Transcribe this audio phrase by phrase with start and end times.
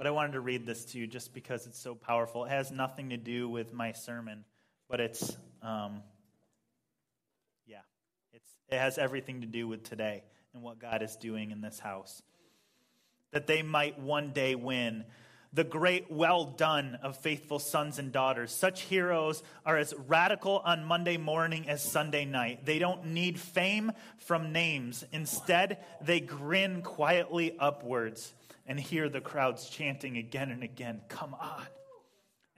[0.00, 2.46] but I wanted to read this to you just because it's so powerful.
[2.46, 4.46] It has nothing to do with my sermon,
[4.88, 6.02] but it's, um,
[7.66, 7.80] yeah,
[8.32, 10.22] it's, it has everything to do with today
[10.54, 12.22] and what God is doing in this house.
[13.32, 15.04] That they might one day win
[15.52, 18.52] the great well done of faithful sons and daughters.
[18.52, 22.64] Such heroes are as radical on Monday morning as Sunday night.
[22.64, 25.04] They don't need fame from names.
[25.12, 28.32] Instead, they grin quietly upwards
[28.66, 31.66] and hear the crowds chanting again and again, Come on.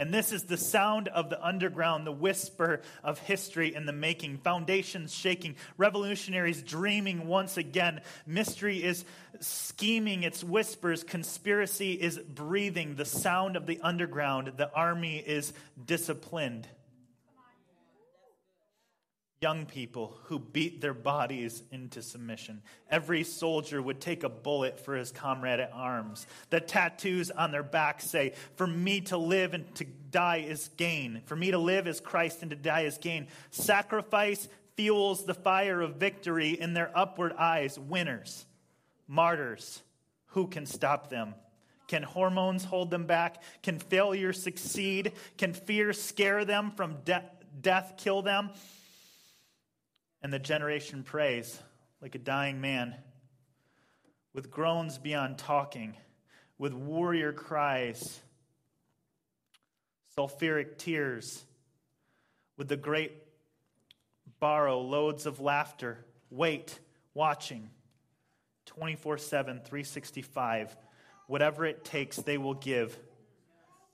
[0.02, 4.38] And this is the sound of the underground, the whisper of history in the making,
[4.38, 8.00] foundations shaking, revolutionaries dreaming once again.
[8.26, 9.04] Mystery is
[9.38, 12.96] scheming its whispers, conspiracy is breathing.
[12.96, 15.52] The sound of the underground, the army is
[15.86, 16.66] disciplined
[19.42, 22.62] young people who beat their bodies into submission.
[22.88, 26.28] Every soldier would take a bullet for his comrade at arms.
[26.50, 31.22] The tattoos on their backs say, For me to live and to die is gain.
[31.26, 33.26] For me to live is Christ and to die is gain.
[33.50, 37.76] Sacrifice fuels the fire of victory in their upward eyes.
[37.78, 38.46] Winners,
[39.08, 39.82] martyrs,
[40.26, 41.34] who can stop them?
[41.88, 43.42] Can hormones hold them back?
[43.62, 45.12] Can failure succeed?
[45.36, 47.24] Can fear scare them from de-
[47.60, 48.50] death kill them?
[50.22, 51.60] And the generation prays
[52.00, 52.94] like a dying man,
[54.32, 55.94] with groans beyond talking,
[56.58, 58.20] with warrior cries,
[60.16, 61.44] sulfuric tears,
[62.56, 63.12] with the great
[64.40, 66.78] borrow loads of laughter, wait,
[67.14, 67.70] watching,
[68.66, 70.76] 24 7, 365.
[71.28, 72.98] Whatever it takes, they will give.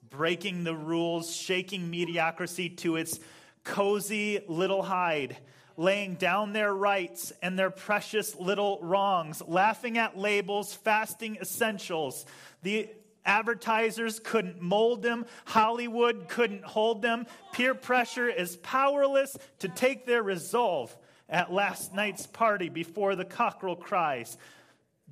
[0.08, 3.20] Breaking the rules, shaking mediocrity to its
[3.64, 5.36] cozy little hide
[5.78, 12.26] laying down their rights and their precious little wrongs, laughing at labels, fasting essentials.
[12.62, 12.90] The
[13.24, 17.26] advertisers couldn't mold them, Hollywood couldn't hold them.
[17.52, 20.94] Peer pressure is powerless to take their resolve.
[21.28, 24.36] At last night's party, before the cockerel cries,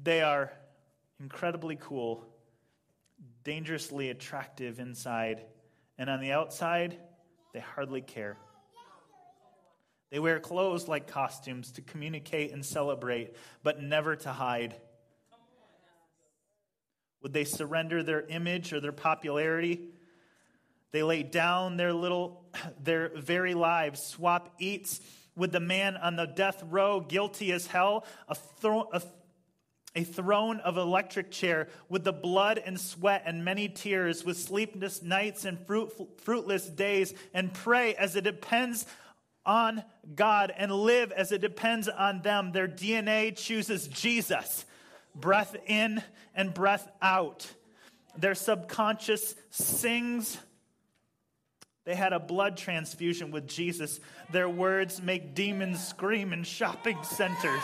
[0.03, 0.51] they are
[1.21, 2.25] incredibly cool,
[3.45, 5.45] dangerously attractive inside,
[5.97, 6.99] and on the outside,
[7.53, 8.37] they hardly care.
[10.11, 14.77] They wear clothes like costumes to communicate and celebrate, but never to hide.
[17.23, 19.91] Would they surrender their image or their popularity?
[20.93, 22.45] They lay down their little,
[22.83, 25.01] their very lives, swap eats
[25.35, 29.03] with the man on the death row, guilty as hell, a, thro- a,
[29.95, 35.03] a throne of electric chair with the blood and sweat and many tears, with sleepless
[35.03, 35.93] nights and fruit,
[36.23, 38.87] fruitless days, and pray as it depends
[39.47, 39.83] on
[40.15, 42.53] God and live as it depends on them.
[42.53, 44.67] Their DNA chooses Jesus,
[45.15, 46.03] breath in
[46.35, 47.51] and breath out.
[48.19, 50.37] Their subconscious sings.
[51.85, 54.01] They had a blood transfusion with Jesus.
[54.33, 57.63] Their words make demons scream in shopping centers.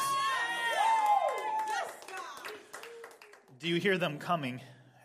[3.58, 4.60] Do you hear them coming?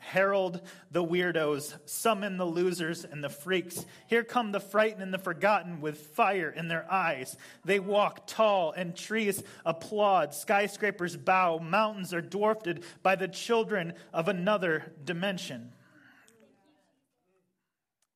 [0.08, 3.86] Herald the weirdos, summon the losers and the freaks.
[4.08, 7.36] Here come the frightened and the forgotten with fire in their eyes.
[7.66, 10.34] They walk tall, and trees applaud.
[10.34, 11.60] Skyscrapers bow.
[11.60, 12.68] Mountains are dwarfed
[13.04, 15.74] by the children of another dimension.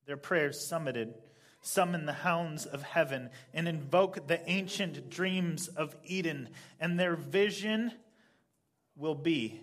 [0.06, 1.13] Their prayers summited
[1.62, 7.91] summon the hounds of heaven and invoke the ancient dreams of Eden, and their vision
[8.96, 9.62] will be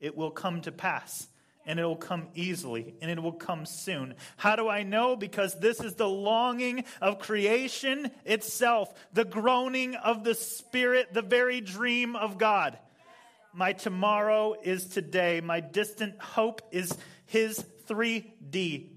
[0.00, 1.28] it will come to pass
[1.66, 4.14] and it will come easily and it will come soon.
[4.36, 5.14] How do I know?
[5.14, 11.60] Because this is the longing of creation itself, the groaning of the Spirit, the very
[11.60, 12.78] dream of God.
[13.52, 15.40] My tomorrow is today.
[15.40, 16.96] My distant hope is
[17.26, 18.88] His 3D.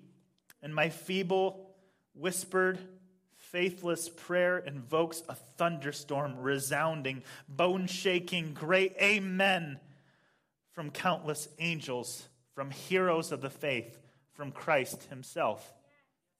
[0.61, 1.75] And my feeble,
[2.13, 2.79] whispered,
[3.37, 9.79] faithless prayer invokes a thunderstorm, resounding, bone shaking, great Amen
[10.73, 13.97] from countless angels, from heroes of the faith,
[14.33, 15.73] from Christ himself.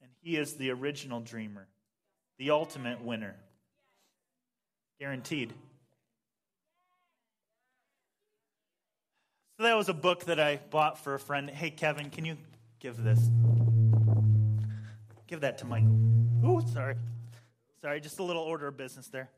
[0.02, 1.66] And he is the original dreamer,
[2.38, 3.36] the ultimate winner.
[5.00, 5.52] Guaranteed.
[9.56, 11.48] So that was a book that I bought for a friend.
[11.48, 12.36] Hey, Kevin, can you
[12.80, 13.20] give this?
[15.28, 15.96] Give that to Michael.
[16.44, 16.96] Ooh, sorry.
[17.80, 19.30] Sorry, just a little order of business there.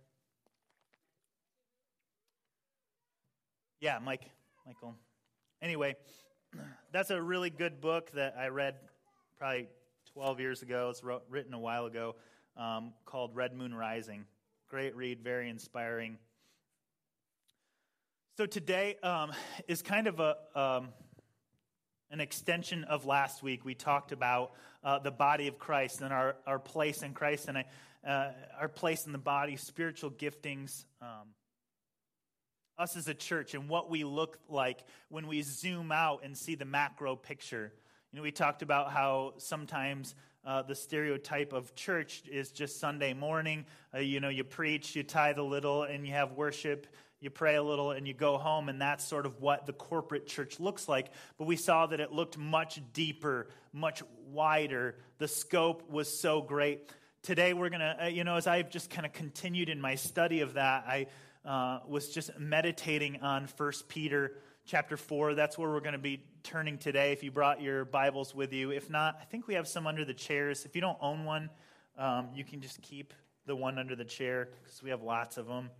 [3.81, 4.23] Yeah, Mike,
[4.67, 4.97] Michael.
[5.63, 5.95] Anyway,
[6.93, 8.75] that's a really good book that I read
[9.39, 9.69] probably
[10.13, 10.89] 12 years ago.
[10.91, 12.17] It's written a while ago
[12.57, 14.25] um, called Red Moon Rising.
[14.69, 16.19] Great read, very inspiring.
[18.39, 19.31] So today um,
[19.69, 20.89] is kind of a um,
[22.11, 23.65] an extension of last week.
[23.65, 24.53] We talked about
[24.83, 27.59] uh, the body of Christ and our, our place in Christ and
[28.07, 31.29] uh, our place in the body, spiritual giftings, um,
[32.79, 36.55] us as a church, and what we look like when we zoom out and see
[36.55, 37.73] the macro picture.
[38.13, 40.15] You know, we talked about how sometimes
[40.45, 43.67] uh, the stereotype of church is just Sunday morning.
[43.95, 46.87] Uh, you know, you preach, you tithe a little, and you have worship
[47.21, 50.27] you pray a little and you go home, and that's sort of what the corporate
[50.27, 51.11] church looks like.
[51.39, 54.97] But we saw that it looked much deeper, much wider.
[55.19, 56.91] The scope was so great.
[57.27, 59.97] Today, we're going to, uh, you know, as I've just kind of continued in my
[59.97, 61.09] study of that, I
[61.45, 64.35] uh, was just meditating on First Peter
[64.65, 65.35] chapter 4.
[65.35, 68.71] That's where we're going to be turning today if you brought your Bibles with you.
[68.71, 70.65] If not, I think we have some under the chairs.
[70.65, 71.51] If you don't own one,
[71.99, 73.13] um, you can just keep
[73.45, 75.71] the one under the chair because we have lots of them.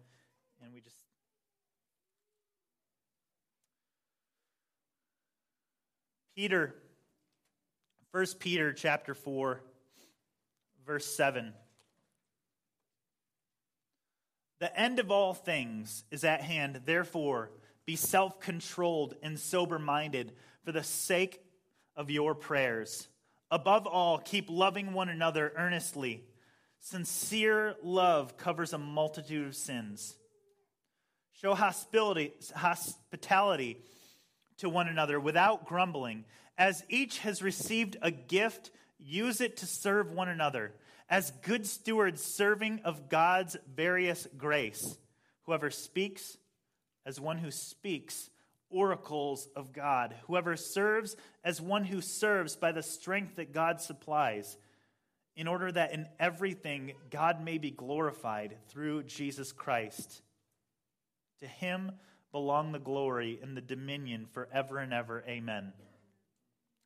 [0.65, 0.97] And we just
[6.35, 6.75] Peter,
[8.11, 9.61] 1 Peter chapter 4,
[10.87, 11.53] verse 7.
[14.59, 16.83] The end of all things is at hand.
[16.85, 17.51] Therefore,
[17.85, 20.33] be self controlled and sober minded
[20.65, 21.41] for the sake
[21.95, 23.09] of your prayers.
[23.51, 26.25] Above all, keep loving one another earnestly.
[26.81, 30.17] Sincere love covers a multitude of sins.
[31.41, 33.79] Show hospitality, hospitality
[34.59, 36.25] to one another without grumbling.
[36.57, 40.73] As each has received a gift, use it to serve one another
[41.09, 44.99] as good stewards serving of God's various grace.
[45.45, 46.37] Whoever speaks,
[47.05, 48.31] as one who speaks,
[48.71, 50.15] oracles of God.
[50.27, 54.57] Whoever serves, as one who serves by the strength that God supplies,
[55.37, 60.23] in order that in everything God may be glorified through Jesus Christ.
[61.41, 61.93] To him,
[62.33, 65.23] belong the glory and the dominion forever and ever.
[65.29, 65.73] Amen.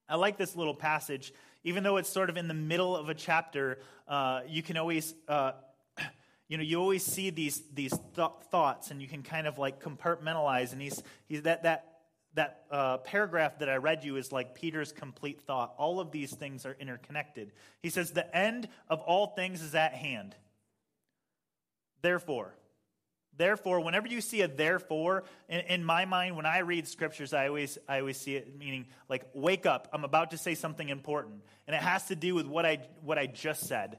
[0.09, 1.33] I like this little passage.
[1.65, 3.79] Even though it's sort of in the middle of a chapter,
[4.09, 5.53] uh, you can always, uh,
[6.49, 9.83] you know, you always see these, these th- thoughts and you can kind of like
[9.83, 10.73] compartmentalize.
[10.73, 11.91] And he's, he's that, that,
[12.35, 15.75] that uh, paragraph that I read you is like Peter's complete thought.
[15.77, 17.53] All of these things are interconnected.
[17.83, 20.35] He says, The end of all things is at hand.
[22.03, 22.55] Therefore,
[23.37, 27.49] Therefore, whenever you see a therefore, in, in, my mind, when I read scriptures, I
[27.49, 31.43] always, I always see it meaning like, wake up, I'm about to say something important.
[31.67, 33.99] And it has to do with what I, what I just said.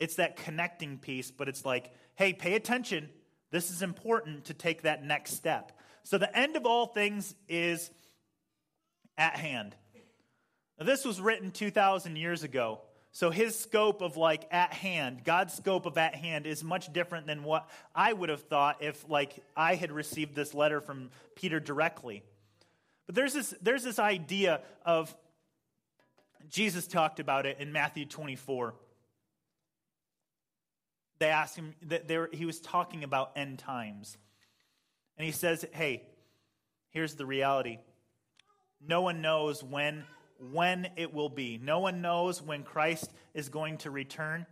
[0.00, 3.10] It's that connecting piece, but it's like, hey, pay attention.
[3.50, 5.72] This is important to take that next step.
[6.04, 7.90] So the end of all things is
[9.16, 9.74] at hand.
[10.78, 12.80] Now, this was written 2,000 years ago.
[13.14, 17.28] So his scope of like at hand, God's scope of at hand is much different
[17.28, 21.60] than what I would have thought if like I had received this letter from Peter
[21.60, 22.24] directly.
[23.06, 25.14] But there's this there's this idea of
[26.50, 28.74] Jesus talked about it in Matthew 24.
[31.20, 34.18] They asked him that were, he was talking about end times.
[35.16, 36.02] And he says, "Hey,
[36.90, 37.78] here's the reality.
[38.84, 40.04] No one knows when
[40.52, 41.58] when it will be.
[41.62, 44.46] No one knows when Christ is going to return.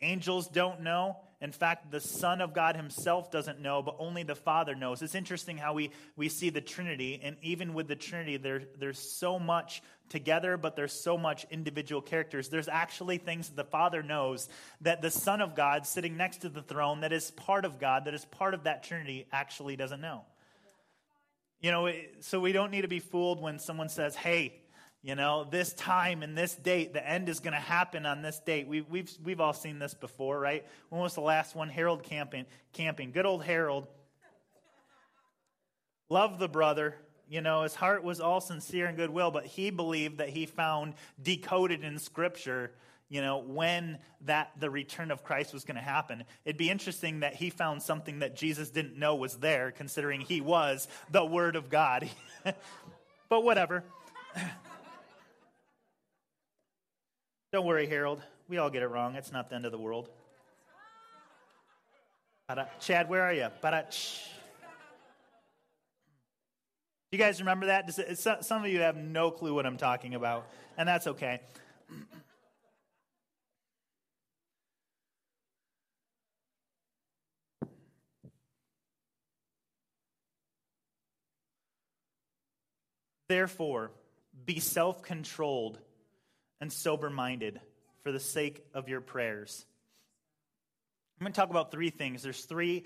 [0.00, 1.16] Angels don't know.
[1.40, 5.02] In fact, the Son of God himself doesn't know, but only the Father knows.
[5.02, 8.98] It's interesting how we, we see the Trinity, and even with the Trinity, there, there's
[8.98, 12.48] so much together, but there's so much individual characters.
[12.48, 14.48] There's actually things that the Father knows
[14.80, 18.06] that the Son of God sitting next to the throne, that is part of God,
[18.06, 20.22] that is part of that Trinity, actually doesn't know.
[21.64, 21.90] You know,
[22.20, 24.60] so we don't need to be fooled when someone says, hey,
[25.00, 28.38] you know, this time and this date, the end is going to happen on this
[28.40, 28.68] date.
[28.68, 30.66] We, we've, we've all seen this before, right?
[30.90, 31.70] When was the last one?
[31.70, 32.44] Harold Camping.
[32.74, 33.12] Camping.
[33.12, 33.86] Good old Harold.
[36.10, 36.96] Love the brother.
[37.30, 40.92] You know, his heart was all sincere and goodwill, but he believed that he found
[41.22, 42.72] decoded in Scripture
[43.14, 46.24] you know, when that the return of Christ was going to happen.
[46.44, 50.40] It'd be interesting that he found something that Jesus didn't know was there, considering he
[50.40, 52.10] was the Word of God.
[53.28, 53.84] but whatever.
[57.52, 58.20] Don't worry, Harold.
[58.48, 59.14] We all get it wrong.
[59.14, 60.08] It's not the end of the world.
[62.48, 63.46] Uh, Chad, where are you?
[63.62, 63.82] Do uh,
[67.12, 68.44] you guys remember that?
[68.44, 71.38] Some of you have no clue what I'm talking about, and that's okay.
[83.34, 83.90] Therefore,
[84.46, 85.80] be self controlled
[86.60, 87.60] and sober minded
[88.04, 89.66] for the sake of your prayers.
[91.18, 92.22] I'm going to talk about three things.
[92.22, 92.84] There's three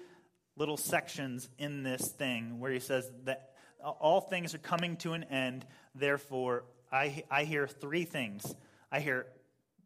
[0.57, 3.51] little sections in this thing where he says that
[3.85, 5.67] all things are coming to an end.
[5.95, 8.55] Therefore, I, I hear three things
[8.91, 9.27] I hear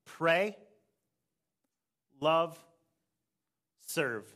[0.04, 0.56] pray,
[2.20, 2.56] love,
[3.88, 4.32] serve.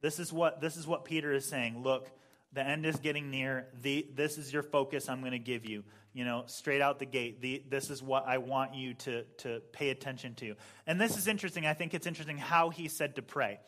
[0.00, 1.82] This is what, this is what Peter is saying.
[1.82, 2.10] Look,
[2.54, 3.66] the end is getting near.
[3.82, 5.84] The, this is your focus I'm going to give you.
[6.12, 7.42] You know, straight out the gate.
[7.42, 10.54] The, this is what I want you to, to pay attention to.
[10.86, 11.66] And this is interesting.
[11.66, 13.58] I think it's interesting how he said to pray.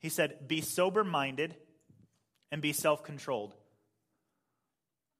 [0.00, 1.54] He said, Be sober minded
[2.50, 3.54] and be self controlled.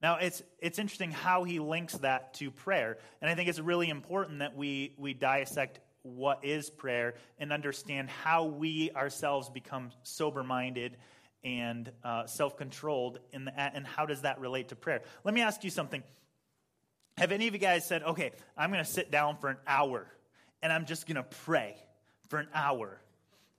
[0.03, 2.99] Now, it's, it's interesting how he links that to prayer.
[3.23, 8.11] And I think it's really important that we, we dissect what is prayer and understand
[8.11, 10.99] how we ourselves become sober minded
[11.45, 15.03] and uh, self controlled, and how does that relate to prayer?
[15.25, 16.03] Let me ask you something.
[17.17, 20.07] Have any of you guys said, okay, I'm going to sit down for an hour
[20.63, 21.77] and I'm just going to pray
[22.29, 23.01] for an hour?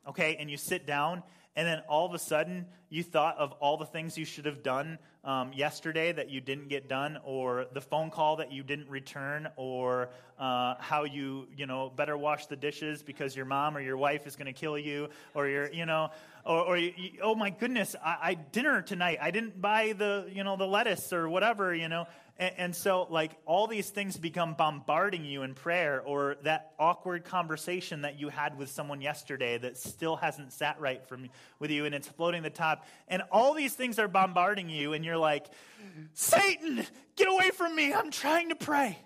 [0.07, 1.23] Okay, and you sit down,
[1.55, 4.63] and then all of a sudden you thought of all the things you should have
[4.63, 8.87] done um, yesterday that you didn't get done, or the phone call that you didn't
[8.89, 10.09] return, or
[10.39, 14.27] uh, how you, you know, better wash the dishes because your mom or your wife
[14.27, 16.11] is going to kill you, or your, you know,
[16.45, 16.93] or, or you,
[17.23, 19.17] oh my goodness, I, I dinner tonight.
[19.19, 22.05] I didn't buy the, you know, the lettuce or whatever, you know.
[22.37, 27.23] And, and, so, like, all these things become bombarding you in prayer, or that awkward
[27.23, 31.85] conversation that you had with someone yesterday that still hasn't sat right from, with you,
[31.85, 32.85] and it's floating the top.
[33.07, 35.47] And all these things are bombarding you, and you're like,
[36.13, 37.93] Satan, get away from me.
[37.93, 38.99] I'm trying to pray.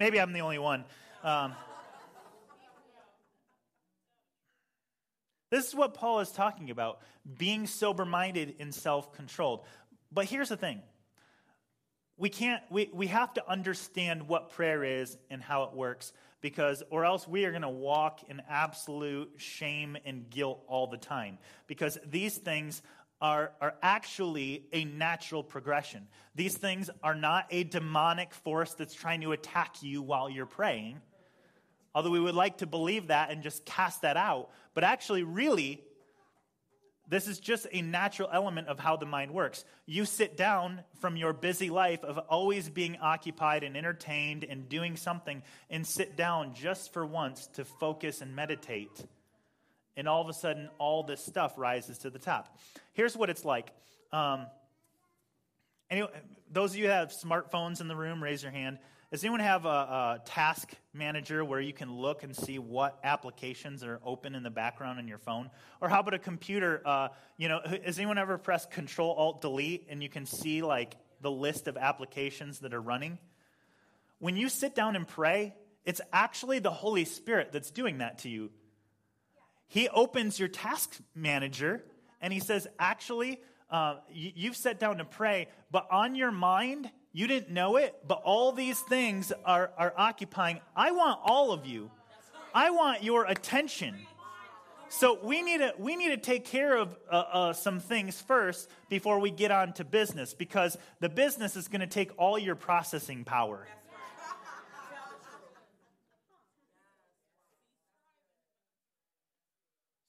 [0.00, 0.84] Maybe I'm the only one.
[1.22, 1.54] Um,
[5.52, 7.00] This is what Paul is talking about
[7.36, 9.66] being sober minded and self controlled.
[10.12, 10.82] But here's the thing
[12.16, 16.82] we can't we, we have to understand what prayer is and how it works because
[16.90, 21.38] or else we are going to walk in absolute shame and guilt all the time
[21.66, 22.82] because these things
[23.20, 29.20] are, are actually a natural progression these things are not a demonic force that's trying
[29.22, 31.00] to attack you while you're praying
[31.94, 34.50] Although we would like to believe that and just cast that out.
[34.74, 35.82] But actually, really,
[37.08, 39.64] this is just a natural element of how the mind works.
[39.86, 44.96] You sit down from your busy life of always being occupied and entertained and doing
[44.96, 49.04] something, and sit down just for once to focus and meditate.
[49.96, 52.56] And all of a sudden, all this stuff rises to the top.
[52.94, 53.70] Here's what it's like.
[54.10, 54.46] Um,
[55.90, 56.08] anyway,
[56.50, 58.78] those of you have smartphones in the room, raise your hand.
[59.12, 63.84] Does anyone have a, a, task manager where you can look and see what applications
[63.84, 65.50] are open in the background on your phone?
[65.82, 66.80] Or how about a computer?
[66.82, 70.96] Uh, you know, has anyone ever pressed Control Alt Delete and you can see like
[71.20, 73.18] the list of applications that are running?
[74.18, 75.54] When you sit down and pray,
[75.84, 78.50] it's actually the Holy Spirit that's doing that to you.
[79.68, 81.84] He opens your task manager
[82.22, 87.26] and he says, actually, uh, you've sat down to pray, but on your mind you
[87.26, 90.60] didn't know it, but all these things are, are occupying.
[90.74, 91.90] I want all of you.
[92.54, 93.94] I want your attention.
[94.88, 98.68] So we need to we need to take care of uh, uh, some things first
[98.90, 102.54] before we get on to business because the business is going to take all your
[102.54, 103.66] processing power.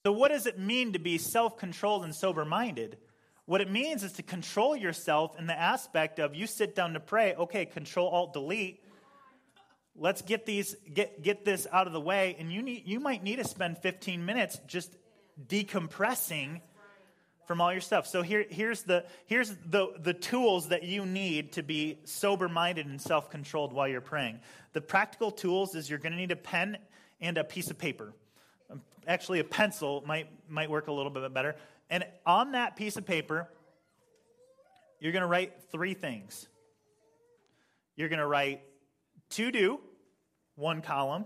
[0.06, 2.98] So what does it mean to be self-controlled and sober-minded?
[3.46, 7.00] What it means is to control yourself in the aspect of you sit down to
[7.00, 8.82] pray, okay, control alt delete.
[9.96, 13.22] Let's get these get get this out of the way and you need you might
[13.22, 14.96] need to spend 15 minutes just
[15.48, 16.62] decompressing
[17.46, 18.08] from all your stuff.
[18.08, 22.88] So here, here's the here's the, the tools that you need to be sober minded
[22.88, 24.40] and self controlled while you're praying.
[24.74, 26.78] The practical tools is you're going to need a pen
[27.22, 28.14] and a piece of paper.
[28.70, 31.56] Um, actually, a pencil might might work a little bit better.
[31.90, 33.50] And on that piece of paper,
[35.00, 36.48] you're going to write three things.
[37.96, 38.62] You're going to write
[39.32, 39.80] to do,
[40.56, 41.26] one column.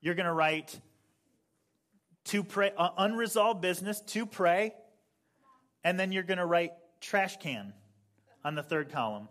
[0.00, 0.78] You're going to write
[2.26, 4.74] to pray, uh, unresolved business, to pray.
[5.82, 7.72] And then you're going to write trash can
[8.44, 9.28] on the third column.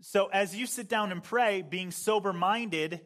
[0.00, 3.00] So as you sit down and pray, being sober minded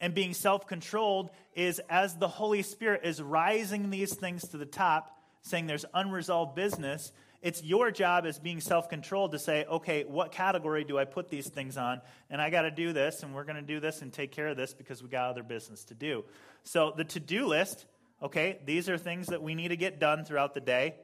[0.00, 4.66] and being self controlled is as the Holy Spirit is rising these things to the
[4.66, 7.12] top, saying there's unresolved business,
[7.44, 11.28] it's your job as being self controlled to say, okay, what category do I put
[11.28, 12.00] these things on?
[12.30, 14.48] And I got to do this, and we're going to do this and take care
[14.48, 16.24] of this because we got other business to do.
[16.62, 17.84] So the to do list,
[18.22, 20.94] okay, these are things that we need to get done throughout the day.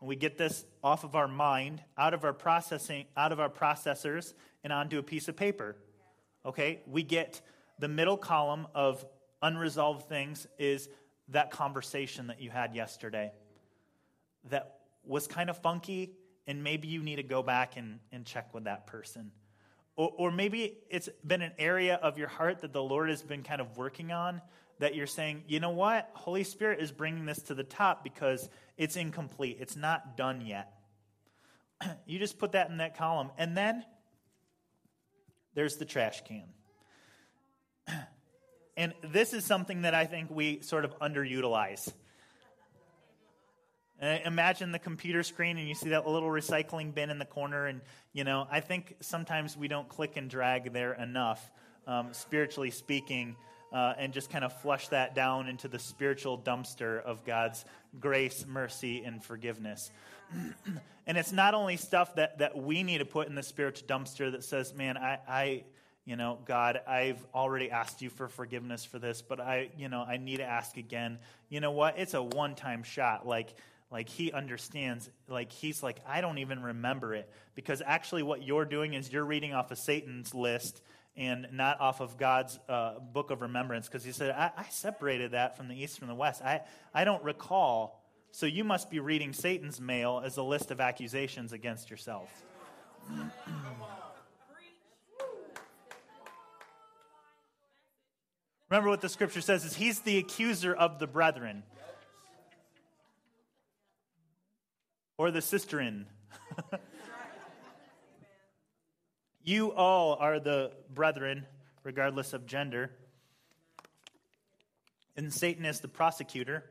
[0.00, 3.50] And we get this off of our mind, out of our processing, out of our
[3.50, 4.32] processors,
[4.64, 5.76] and onto a piece of paper.
[6.46, 6.80] Okay?
[6.86, 7.42] We get
[7.78, 9.04] the middle column of
[9.42, 10.88] unresolved things is
[11.28, 13.32] that conversation that you had yesterday
[14.50, 16.12] that was kind of funky,
[16.46, 19.30] and maybe you need to go back and, and check with that person.
[19.96, 23.42] Or, or maybe it's been an area of your heart that the Lord has been
[23.42, 24.40] kind of working on
[24.78, 26.10] that you're saying, you know what?
[26.14, 30.72] Holy Spirit is bringing this to the top because it's incomplete, it's not done yet.
[32.06, 33.30] you just put that in that column.
[33.38, 33.84] And then
[35.54, 36.44] there's the trash can.
[38.76, 41.92] And this is something that I think we sort of underutilize.
[44.00, 47.66] Uh, imagine the computer screen and you see that little recycling bin in the corner,
[47.66, 47.80] and
[48.12, 51.50] you know, I think sometimes we don't click and drag there enough,
[51.86, 53.36] um, spiritually speaking,
[53.72, 57.64] uh, and just kind of flush that down into the spiritual dumpster of God's
[58.00, 59.90] grace, mercy, and forgiveness.
[61.06, 64.32] and it's not only stuff that, that we need to put in the spiritual dumpster
[64.32, 65.64] that says, man, I, I
[66.04, 70.02] you know, God, I've already asked you for forgiveness for this, but I, you know,
[70.02, 71.18] I need to ask again.
[71.48, 71.98] You know what?
[71.98, 73.26] It's a one-time shot.
[73.26, 73.54] Like,
[73.90, 75.08] like he understands.
[75.28, 79.24] Like he's like, I don't even remember it because actually, what you're doing is you're
[79.24, 80.80] reading off of Satan's list
[81.16, 83.86] and not off of God's uh, book of remembrance.
[83.86, 86.42] Because he said, I, I separated that from the east from the west.
[86.42, 88.02] I, I don't recall.
[88.32, 92.30] So you must be reading Satan's mail as a list of accusations against yourself.
[98.72, 101.62] Remember what the scripture says is he's the accuser of the brethren.
[105.18, 106.06] Or the sisterin.
[109.44, 111.44] you all are the brethren,
[111.84, 112.92] regardless of gender.
[115.18, 116.64] And Satan is the prosecutor.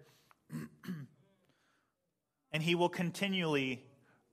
[2.52, 3.86] and he will continually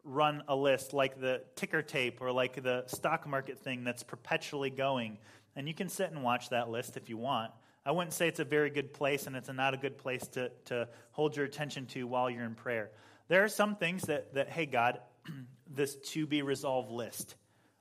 [0.04, 4.70] run a list like the ticker tape or like the stock market thing that's perpetually
[4.70, 5.18] going
[5.58, 7.50] and you can sit and watch that list if you want.
[7.88, 10.50] I wouldn't say it's a very good place, and it's not a good place to,
[10.66, 12.90] to hold your attention to while you're in prayer.
[13.28, 15.00] There are some things that, that hey, God,
[15.74, 17.34] this to be resolved list,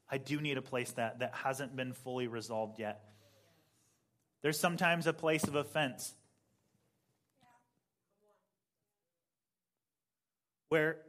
[0.10, 3.04] I do need a place that, that hasn't been fully resolved yet.
[4.44, 6.14] There's sometimes a place of offense
[10.70, 11.00] where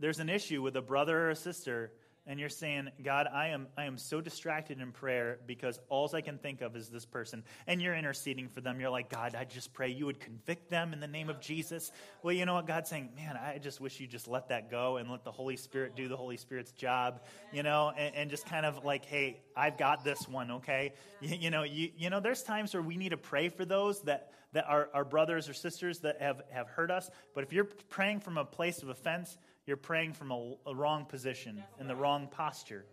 [0.00, 1.92] there's an issue with a brother or a sister
[2.28, 6.20] and you're saying, God, I am, I am so distracted in prayer because all I
[6.20, 7.42] can think of is this person.
[7.66, 8.78] And you're interceding for them.
[8.78, 11.90] You're like, God, I just pray you would convict them in the name of Jesus.
[12.22, 12.66] Well, you know what?
[12.66, 15.56] God's saying, man, I just wish you just let that go and let the Holy
[15.56, 19.40] Spirit do the Holy Spirit's job, you know, and, and just kind of like, hey,
[19.56, 20.92] I've got this one, okay?
[21.22, 24.02] You, you, know, you, you know, there's times where we need to pray for those
[24.02, 27.10] that, that are our brothers or sisters that have, have hurt us.
[27.34, 29.38] But if you're praying from a place of offense,
[29.68, 32.86] you're praying from a, a wrong position in the wrong posture.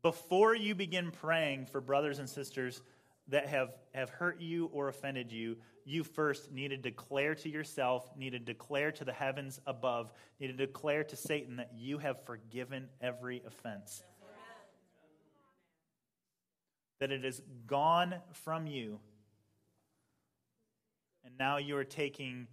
[0.00, 2.80] Before you begin praying for brothers and sisters
[3.26, 8.08] that have, have hurt you or offended you, you first need to declare to yourself,
[8.16, 12.24] need to declare to the heavens above, need to declare to Satan that you have
[12.24, 14.04] forgiven every offense.
[17.00, 19.00] That it is gone from you.
[21.24, 22.46] And now you are taking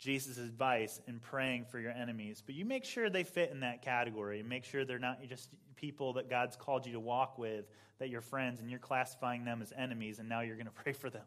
[0.00, 2.42] Jesus' advice in praying for your enemies.
[2.44, 6.14] But you make sure they fit in that category make sure they're not just people
[6.14, 7.66] that God's called you to walk with,
[7.98, 10.92] that you're friends, and you're classifying them as enemies, and now you're going to pray
[10.92, 11.24] for them.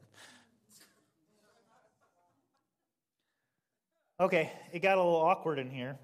[4.20, 5.98] Okay, it got a little awkward in here,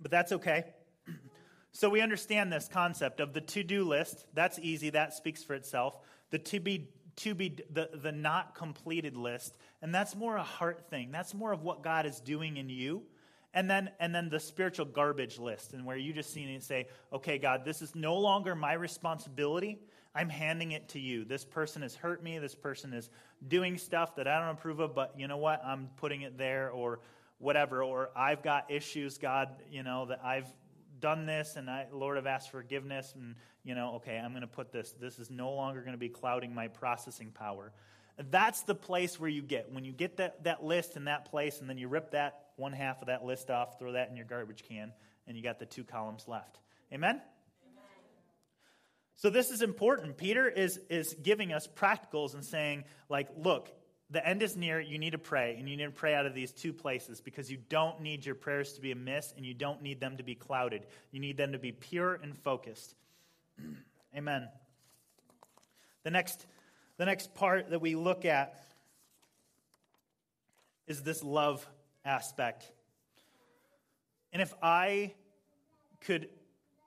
[0.00, 0.64] but that's okay.
[1.70, 4.26] So we understand this concept of the to do list.
[4.34, 6.00] That's easy, that speaks for itself.
[6.30, 6.88] The to be
[7.18, 9.56] to be the, the not completed list.
[9.82, 11.10] And that's more a heart thing.
[11.10, 13.02] That's more of what God is doing in you.
[13.54, 16.86] And then, and then the spiritual garbage list, and where you just see and say,
[17.12, 19.78] okay, God, this is no longer my responsibility.
[20.14, 21.24] I'm handing it to you.
[21.24, 22.38] This person has hurt me.
[22.38, 23.08] This person is
[23.48, 25.64] doing stuff that I don't approve of, but you know what?
[25.64, 27.00] I'm putting it there, or
[27.38, 27.82] whatever.
[27.82, 30.52] Or I've got issues, God, you know, that I've
[31.00, 33.34] done this and I, Lord, I've asked forgiveness and,
[33.64, 34.92] you know, okay, I'm going to put this.
[35.00, 37.72] This is no longer going to be clouding my processing power.
[38.30, 39.72] That's the place where you get.
[39.72, 42.72] When you get that, that list in that place and then you rip that one
[42.72, 44.92] half of that list off, throw that in your garbage can,
[45.26, 46.58] and you got the two columns left.
[46.92, 47.10] Amen?
[47.10, 47.22] Amen.
[49.14, 50.16] So this is important.
[50.16, 53.70] Peter is, is giving us practicals and saying, like, look,
[54.10, 54.80] the end is near.
[54.80, 57.50] You need to pray, and you need to pray out of these two places because
[57.50, 60.34] you don't need your prayers to be amiss and you don't need them to be
[60.34, 60.86] clouded.
[61.10, 62.94] You need them to be pure and focused.
[64.16, 64.48] Amen.
[66.04, 66.46] The next,
[66.96, 68.58] the next part that we look at
[70.86, 71.66] is this love
[72.04, 72.72] aspect.
[74.32, 75.12] And if I
[76.00, 76.28] could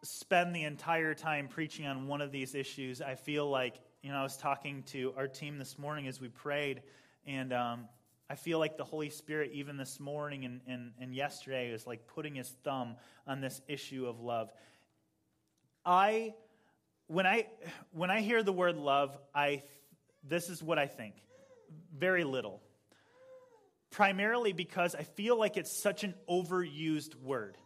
[0.04, 4.18] spend the entire time preaching on one of these issues, I feel like, you know,
[4.18, 6.82] I was talking to our team this morning as we prayed,
[7.26, 7.88] and um,
[8.30, 12.08] I feel like the Holy Spirit, even this morning and, and, and yesterday, is like
[12.08, 12.96] putting his thumb
[13.28, 14.50] on this issue of love.
[15.86, 16.34] I,
[17.08, 17.48] when I,
[17.92, 19.64] when I hear the word love, I,
[20.24, 21.16] this is what I think
[21.98, 22.62] very little.
[23.90, 27.58] Primarily because I feel like it's such an overused word.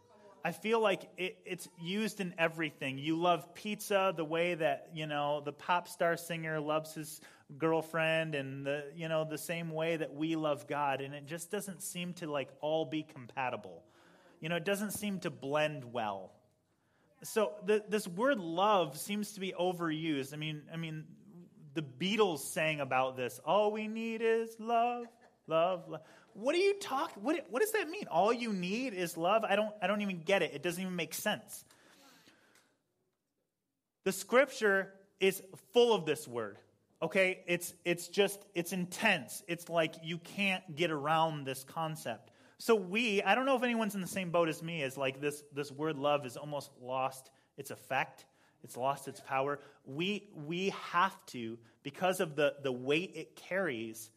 [0.44, 2.98] I feel like it, it's used in everything.
[2.98, 7.20] You love pizza the way that, you know, the pop star singer loves his
[7.58, 11.00] girlfriend and the, you know, the same way that we love God.
[11.00, 13.84] And it just doesn't seem to like all be compatible.
[14.40, 16.32] You know, it doesn't seem to blend well.
[17.22, 20.34] So the, this word love seems to be overused.
[20.34, 21.04] I mean, I mean,
[21.74, 23.40] the Beatles sang about this.
[23.44, 25.06] All we need is love,
[25.46, 26.02] love, love.
[26.34, 27.22] What are you talking?
[27.22, 28.04] What, what does that mean?
[28.10, 29.44] All you need is love?
[29.44, 30.52] I don't, I don't even get it.
[30.54, 31.64] It doesn't even make sense.
[34.04, 36.58] The scripture is full of this word.
[37.02, 37.44] Okay?
[37.46, 39.42] It's, it's just, it's intense.
[39.48, 42.30] It's like you can't get around this concept.
[42.58, 45.20] So we, I don't know if anyone's in the same boat as me, is like
[45.20, 48.24] this, this word love is almost lost its effect.
[48.64, 49.60] It's lost its power.
[49.84, 54.10] We, we have to, because of the, the weight it carries,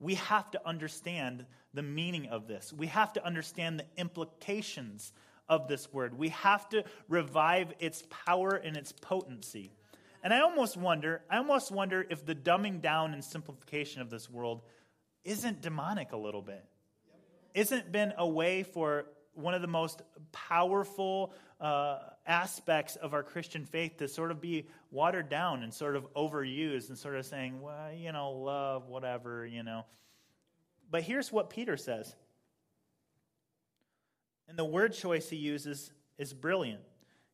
[0.00, 2.72] we have to understand the meaning of this.
[2.72, 5.12] We have to understand the implications
[5.48, 6.18] of this word.
[6.18, 9.72] We have to revive its power and its potency.
[10.28, 14.28] And I almost wonder, I almost wonder if the dumbing down and simplification of this
[14.28, 14.60] world
[15.24, 16.62] isn't demonic a little bit.
[17.54, 23.64] Isn't been a way for one of the most powerful uh, aspects of our Christian
[23.64, 27.62] faith to sort of be watered down and sort of overused and sort of saying,
[27.62, 29.86] well, you know, love, whatever, you know.
[30.90, 32.14] But here's what Peter says.
[34.46, 36.82] And the word choice he uses is brilliant.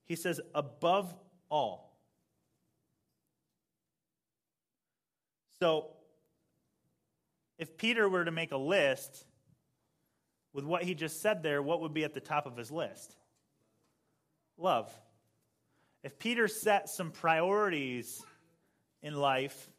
[0.04, 1.12] He says, above
[1.50, 1.90] all.
[5.64, 5.86] So,
[7.56, 9.24] if Peter were to make a list
[10.52, 13.16] with what he just said there, what would be at the top of his list?
[14.58, 14.92] love.
[16.02, 18.22] If Peter set some priorities
[19.02, 19.70] in life,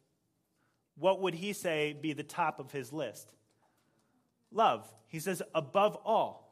[0.98, 3.32] what would he say be the top of his list?
[4.52, 4.92] Love.
[5.06, 6.45] He says, above all.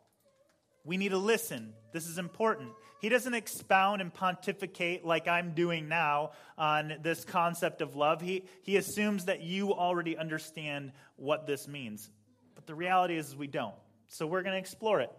[0.83, 1.73] We need to listen.
[1.93, 2.71] This is important.
[2.99, 8.21] He doesn't expound and pontificate like I'm doing now on this concept of love.
[8.21, 12.09] He, he assumes that you already understand what this means.
[12.55, 13.75] But the reality is, we don't.
[14.07, 15.11] So we're going to explore it.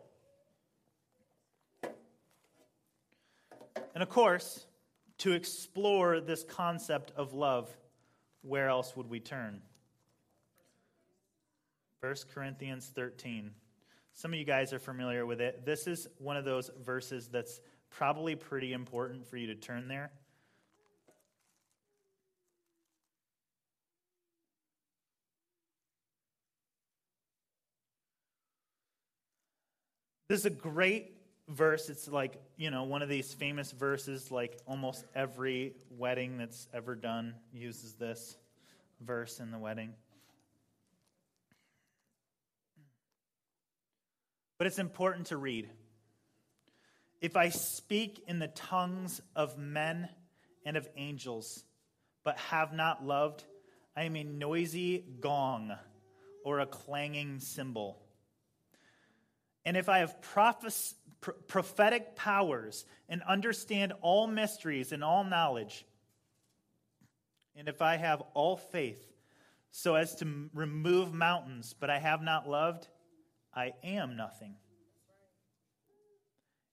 [3.94, 4.66] And of course,
[5.18, 7.74] to explore this concept of love,
[8.42, 9.62] where else would we turn?
[12.00, 13.50] 1 Corinthians 13.
[14.14, 15.66] Some of you guys are familiar with it.
[15.66, 20.11] This is one of those verses that's probably pretty important for you to turn there.
[30.29, 31.16] This is a great
[31.48, 36.68] verse, it's like, you know, one of these famous verses, like almost every wedding that's
[36.72, 38.37] ever done uses this
[39.00, 39.92] verse in the wedding.
[44.59, 45.69] But it's important to read.
[47.21, 50.09] If I speak in the tongues of men
[50.64, 51.64] and of angels,
[52.23, 53.45] but have not loved,
[53.97, 55.73] I am a noisy gong
[56.45, 57.99] or a clanging cymbal.
[59.64, 65.87] And if I have prophes- prophetic powers and understand all mysteries and all knowledge,
[67.57, 69.11] and if I have all faith
[69.71, 72.88] so as to remove mountains, but I have not loved,
[73.55, 74.57] I am nothing.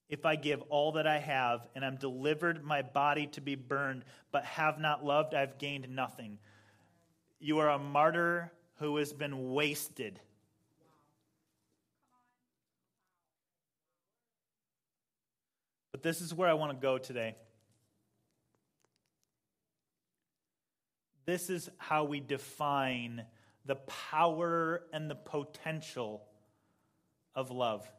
[0.10, 4.04] If I give all that I have and I'm delivered my body to be burned,
[4.32, 6.38] but have not loved, I've gained nothing.
[7.40, 10.20] You are a martyr who has been wasted.
[15.92, 17.36] But this is where I want to go today.
[21.26, 23.24] This is how we define
[23.66, 26.24] the power and the potential
[27.36, 27.90] of love.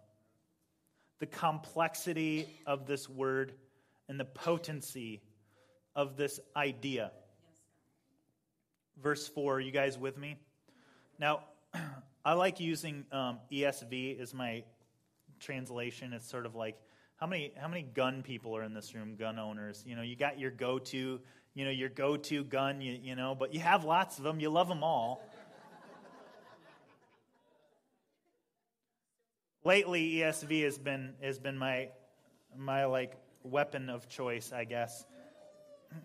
[1.20, 3.52] The complexity of this word
[4.08, 5.22] and the potency
[5.94, 7.12] of this idea.
[9.02, 10.36] Verse 4, you guys with me?
[11.18, 11.44] Now,
[12.24, 14.64] I like using um, ESV as my
[15.40, 16.12] translation.
[16.12, 16.76] It's sort of like
[17.16, 19.16] how many how many gun people are in this room?
[19.16, 19.84] Gun owners.
[19.86, 21.20] You know, you got your go-to,
[21.54, 22.80] you know, your go-to gun.
[22.80, 24.40] You, you know, but you have lots of them.
[24.40, 25.22] You love them all.
[29.64, 31.88] Lately ESV has been has been my
[32.56, 35.04] my like weapon of choice, I guess.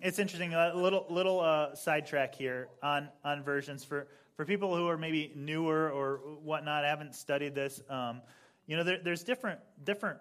[0.02, 0.54] It's interesting.
[0.54, 5.32] A little little uh, sidetrack here on on versions for for people who are maybe
[5.36, 7.82] newer or whatnot, haven't studied this.
[7.90, 8.22] Um,
[8.68, 10.20] you know, there, there's different different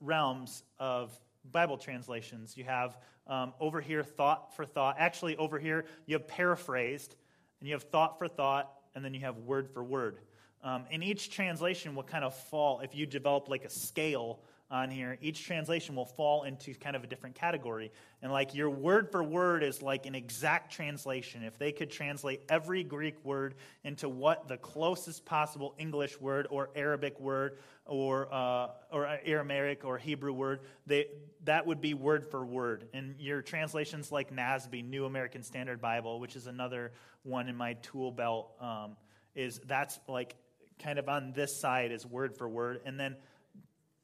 [0.00, 1.18] realms of
[1.52, 2.56] Bible translations.
[2.56, 4.96] You have um, over here thought for thought.
[4.98, 7.14] Actually, over here you have paraphrased,
[7.60, 10.18] and you have thought for thought, and then you have word for word.
[10.64, 14.90] Um, and each translation will kind of fall, if you develop like a scale on
[14.90, 17.92] here, each translation will fall into kind of a different category.
[18.22, 21.42] And like your word for word is like an exact translation.
[21.44, 26.70] If they could translate every Greek word into what the closest possible English word or
[26.74, 31.08] Arabic word or, uh, or Aramaic or Hebrew word, they,
[31.44, 32.88] that would be word for word.
[32.94, 37.74] And your translations like NASB, New American Standard Bible, which is another one in my
[37.74, 38.96] tool belt, um,
[39.34, 40.36] is that's like
[40.82, 42.80] kind of on this side is word for word.
[42.84, 43.16] And then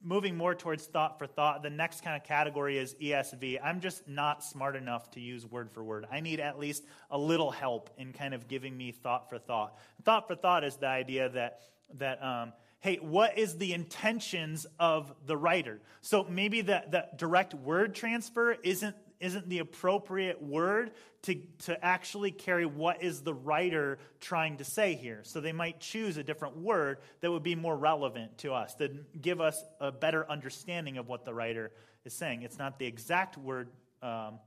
[0.03, 3.59] moving more towards thought for thought, the next kind of category is ESV.
[3.63, 6.07] I'm just not smart enough to use word for word.
[6.11, 9.77] I need at least a little help in kind of giving me thought for thought.
[10.05, 11.61] Thought for thought is the idea that
[11.99, 15.81] that um, hey, what is the intentions of the writer?
[16.01, 22.31] So maybe the, the direct word transfer isn't isn't the appropriate word to, to actually
[22.31, 25.21] carry what is the writer trying to say here.
[25.25, 29.21] So they might choose a different word that would be more relevant to us, that
[29.21, 31.71] give us a better understanding of what the writer
[32.05, 32.43] is saying.
[32.43, 33.69] It's not the exact word.
[34.03, 34.39] Um,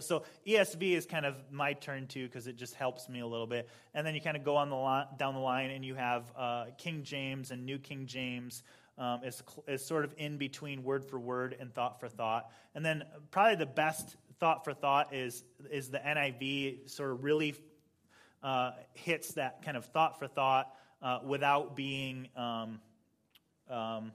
[0.00, 3.46] so, ESV is kind of my turn too because it just helps me a little
[3.46, 3.68] bit.
[3.94, 6.24] And then you kind of go on the line, down the line and you have
[6.36, 8.64] uh, King James and New King James
[8.98, 12.50] um, is, is sort of in between word for word and thought for thought.
[12.74, 17.54] And then probably the best thought for thought is, is the NIV sort of really
[18.42, 22.80] uh, hits that kind of thought for thought uh, without being um,
[23.70, 24.12] um,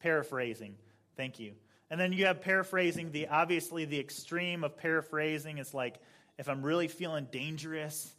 [0.00, 0.74] paraphrasing.
[1.16, 1.52] Thank you.
[1.90, 5.96] And then you have paraphrasing, the obviously the extreme of paraphrasing is like
[6.38, 8.14] if I'm really feeling dangerous,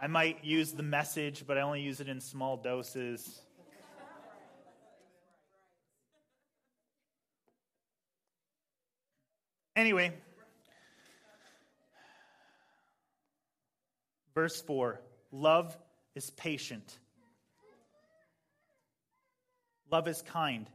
[0.00, 3.40] I might use the message, but I only use it in small doses.
[9.76, 10.10] Anyway,
[14.34, 15.76] verse 4 love
[16.14, 16.98] is patient,
[19.92, 20.68] love is kind.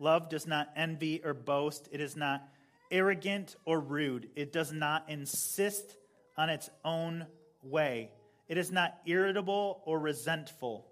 [0.00, 1.86] Love does not envy or boast.
[1.92, 2.48] It is not
[2.90, 4.30] arrogant or rude.
[4.34, 5.94] It does not insist
[6.38, 7.26] on its own
[7.62, 8.10] way.
[8.48, 10.86] It is not irritable or resentful.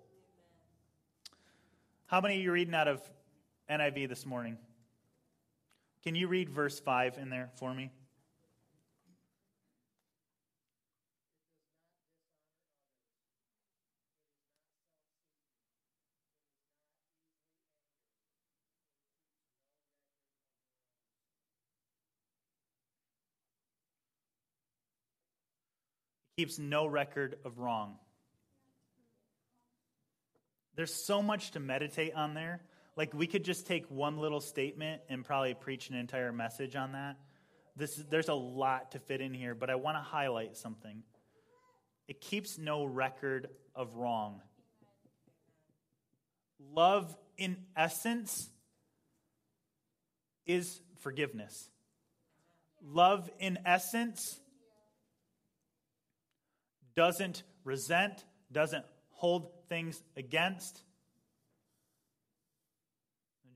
[2.07, 3.01] How many of you reading out of
[3.71, 4.59] NIV this morning?
[6.03, 7.91] Can you read verse 5 in there for me?
[26.39, 27.97] keeps no record of wrong.
[30.77, 32.61] There's so much to meditate on there.
[32.99, 36.93] Like, we could just take one little statement and probably preach an entire message on
[36.93, 37.17] that.
[37.77, 41.05] This, there's a lot to fit in here, but I want to highlight something.
[42.09, 44.41] It keeps no record of wrong.
[46.59, 48.51] Love, in essence,
[50.45, 51.71] is forgiveness.
[52.83, 54.41] Love, in essence,
[56.97, 60.83] doesn't resent, doesn't hold things against,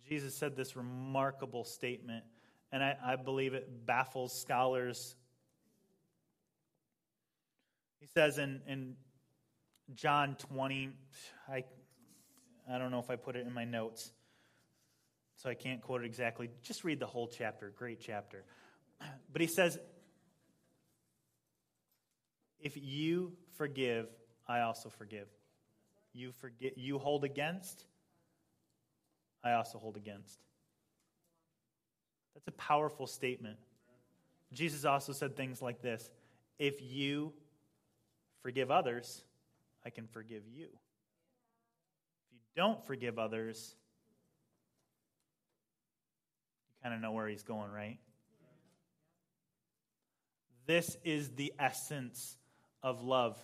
[0.08, 2.24] Jesus said this remarkable statement,
[2.70, 5.14] and I, I believe it baffles scholars.
[8.00, 8.96] He says in, in
[9.94, 10.90] John 20,
[11.48, 11.64] I,
[12.70, 14.12] I don't know if I put it in my notes,
[15.36, 16.50] so I can't quote it exactly.
[16.62, 18.44] Just read the whole chapter, great chapter.
[19.32, 19.78] But he says,
[22.60, 24.06] If you forgive,
[24.46, 25.28] I also forgive.
[26.12, 27.84] You forget you hold against,
[29.44, 30.38] I also hold against.
[32.34, 33.58] That's a powerful statement.
[34.52, 36.10] Jesus also said things like this
[36.58, 37.32] If you
[38.42, 39.24] forgive others,
[39.84, 40.64] I can forgive you.
[40.64, 43.74] If you don't forgive others,
[46.70, 47.98] you kind of know where he's going, right?
[50.66, 52.36] This is the essence
[52.82, 53.38] of love.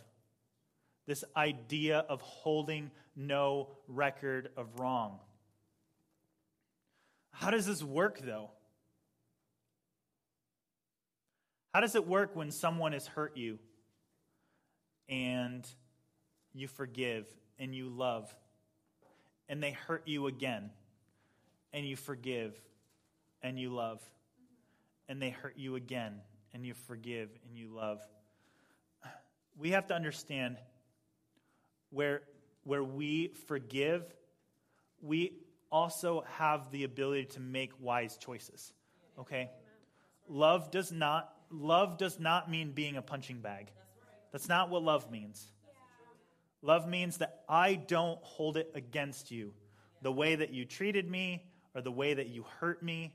[1.07, 5.19] This idea of holding no record of wrong.
[7.38, 8.51] How does this work, though?
[11.72, 13.61] How does it work when someone has hurt you
[15.09, 15.64] and
[16.53, 18.35] you forgive and you love
[19.48, 20.70] and they hurt you again,
[21.72, 22.61] and you forgive
[23.40, 24.03] and you love,
[25.09, 26.20] and they hurt you again,
[26.53, 28.01] and you forgive and you love.
[29.57, 30.57] We have to understand
[31.90, 32.22] where,
[32.64, 34.05] where we forgive,
[35.01, 35.35] we
[35.71, 38.73] also have the ability to make wise choices.
[39.19, 39.51] Okay?
[40.29, 43.71] Love does not love does not mean being a punching bag.
[44.33, 45.47] That's not what love means.
[46.61, 49.55] Love means that I don't hold it against you.
[50.03, 53.15] The way that you treated me or the way that you hurt me,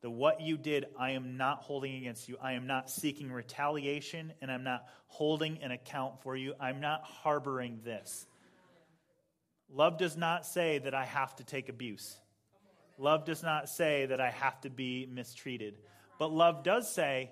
[0.00, 2.36] the what you did, I am not holding against you.
[2.40, 6.54] I am not seeking retaliation and I'm not holding an account for you.
[6.58, 8.26] I'm not harboring this.
[9.70, 12.16] Love does not say that I have to take abuse.
[12.96, 15.78] Love does not say that I have to be mistreated.
[16.18, 17.30] But love does say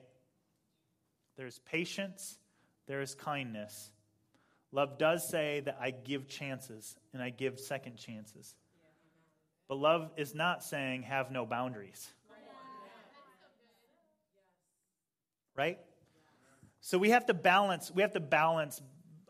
[1.37, 2.39] there's patience,
[2.87, 3.91] there is kindness.
[4.71, 8.55] Love does say that I give chances and I give second chances.
[9.69, 12.09] But love is not saying have no boundaries.
[15.57, 15.79] Right?
[16.81, 18.81] So we have to balance we have to balance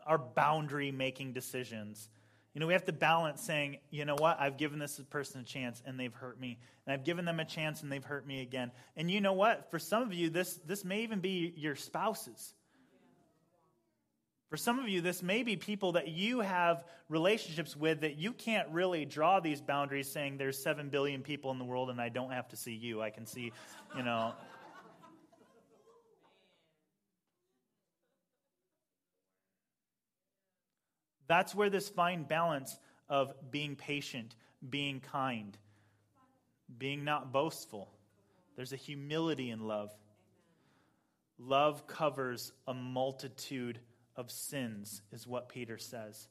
[0.05, 2.09] our boundary making decisions
[2.57, 5.43] you know, we have to balance saying, you know what, I've given this person a
[5.43, 6.57] chance and they've hurt me.
[6.87, 8.71] And I've given them a chance and they've hurt me again.
[8.95, 9.69] And you know what?
[9.69, 12.55] For some of you, this, this may even be your spouses.
[14.49, 18.33] For some of you, this may be people that you have relationships with that you
[18.33, 22.09] can't really draw these boundaries saying there's 7 billion people in the world and I
[22.09, 23.03] don't have to see you.
[23.03, 23.51] I can see,
[23.95, 24.33] you know.
[31.27, 32.77] That's where this fine balance
[33.09, 34.35] of being patient,
[34.67, 35.57] being kind,
[36.77, 37.89] being not boastful.
[38.55, 39.91] There's a humility in love.
[41.37, 43.79] Love covers a multitude
[44.15, 46.27] of sins, is what Peter says.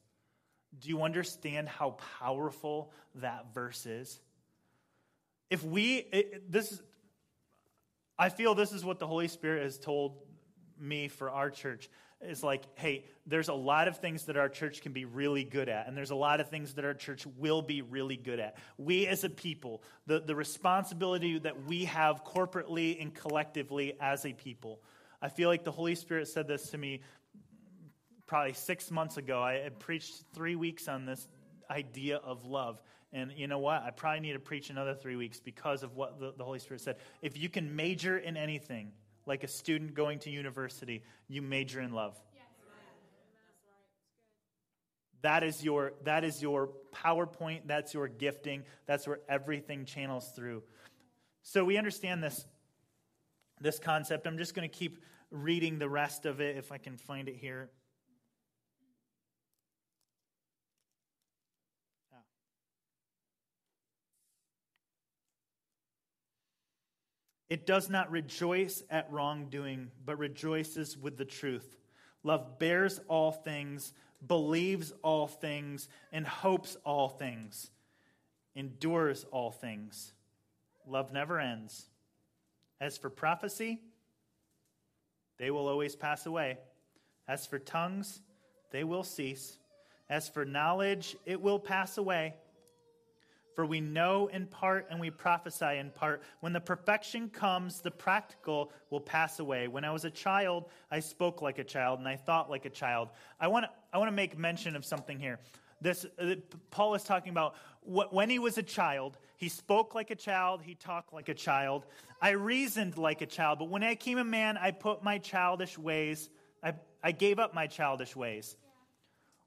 [0.81, 4.21] Do you understand how powerful that verse is?
[5.49, 6.83] If we, it, this
[8.19, 10.17] I feel this is what the Holy Spirit has told
[10.79, 11.89] me for our church
[12.21, 15.69] is like, hey, there's a lot of things that our church can be really good
[15.69, 18.57] at, and there's a lot of things that our church will be really good at.
[18.79, 24.33] We as a people, the, the responsibility that we have corporately and collectively as a
[24.33, 24.81] people.
[25.21, 27.03] I feel like the Holy Spirit said this to me
[28.27, 29.43] probably six months ago.
[29.43, 31.29] I preached three weeks on this
[31.71, 32.83] idea of love.
[33.13, 33.83] And you know what?
[33.83, 36.81] I probably need to preach another three weeks because of what the, the Holy Spirit
[36.81, 36.97] said.
[37.23, 38.93] If you can major in anything,
[39.27, 42.17] like a student going to university, you major in love.
[45.23, 50.63] That is your that is your PowerPoint, that's your gifting, that's where everything channels through.
[51.43, 52.47] So we understand this
[53.61, 54.27] this concept.
[54.27, 57.37] I'm just going to keep reading the rest of it if I can find it
[57.37, 57.71] here.
[67.49, 71.77] It does not rejoice at wrongdoing, but rejoices with the truth.
[72.23, 73.93] Love bears all things,
[74.27, 77.71] believes all things, and hopes all things,
[78.57, 80.13] endures all things.
[80.87, 81.87] Love never ends.
[82.81, 83.81] As for prophecy,
[85.39, 86.59] they will always pass away.
[87.29, 88.21] As for tongues,
[88.71, 89.59] they will cease.
[90.09, 92.35] As for knowledge, it will pass away.
[93.57, 96.23] For we know in part and we prophesy in part.
[96.41, 99.67] When the perfection comes, the practical will pass away.
[99.67, 102.71] When I was a child, I spoke like a child and I thought like a
[102.71, 103.09] child.
[103.41, 105.41] I want to, I want to make mention of something here.
[105.81, 106.35] This, uh,
[106.71, 110.61] Paul is talking about what, when he was a child, he spoke like a child,
[110.63, 111.87] he talked like a child.
[112.21, 115.79] I reasoned like a child, but when I became a man, I put my childish
[115.79, 116.29] ways,
[116.63, 118.55] I, I gave up my childish ways.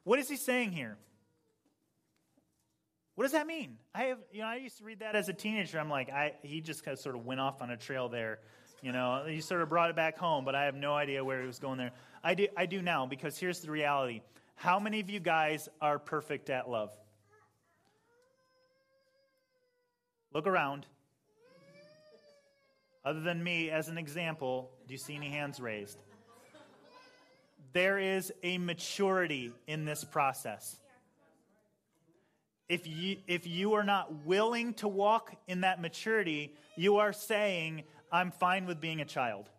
[0.03, 0.97] What is he saying here?
[3.19, 3.75] What does that mean?
[3.93, 5.77] I have, you know, I used to read that as a teenager.
[5.77, 8.39] I'm like, I, he just kind of sort of went off on a trail there.
[8.81, 11.41] You know, he sort of brought it back home, but I have no idea where
[11.41, 11.91] he was going there.
[12.23, 14.21] I do, I do now because here's the reality.
[14.55, 16.91] How many of you guys are perfect at love?
[20.33, 20.85] Look around.
[23.03, 25.97] Other than me, as an example, do you see any hands raised?
[27.73, 30.79] There is a maturity in this process
[32.69, 37.83] if you, if you are not willing to walk in that maturity, you are saying,
[38.11, 39.49] I'm fine with being a child.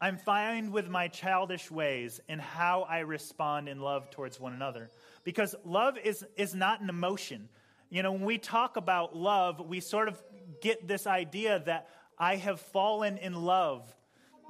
[0.00, 4.90] I'm fine with my childish ways and how I respond in love towards one another.
[5.22, 7.48] Because love is, is not an emotion.
[7.88, 10.20] You know, when we talk about love, we sort of
[10.60, 11.88] get this idea that
[12.18, 13.94] I have fallen in love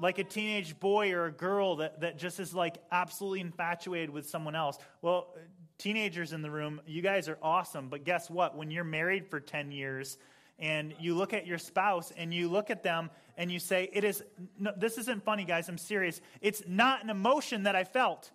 [0.01, 4.27] like a teenage boy or a girl that, that just is like absolutely infatuated with
[4.27, 4.79] someone else.
[5.03, 5.35] Well,
[5.83, 8.57] Teenagers in the room, you guys are awesome, but guess what?
[8.57, 10.17] When you're married for 10 years
[10.61, 14.05] and you look at your spouse and you look at them and you say, It
[14.05, 14.23] is,
[14.61, 16.21] no, this isn't funny, guys, I'm serious.
[16.41, 18.31] It's not an emotion that I felt,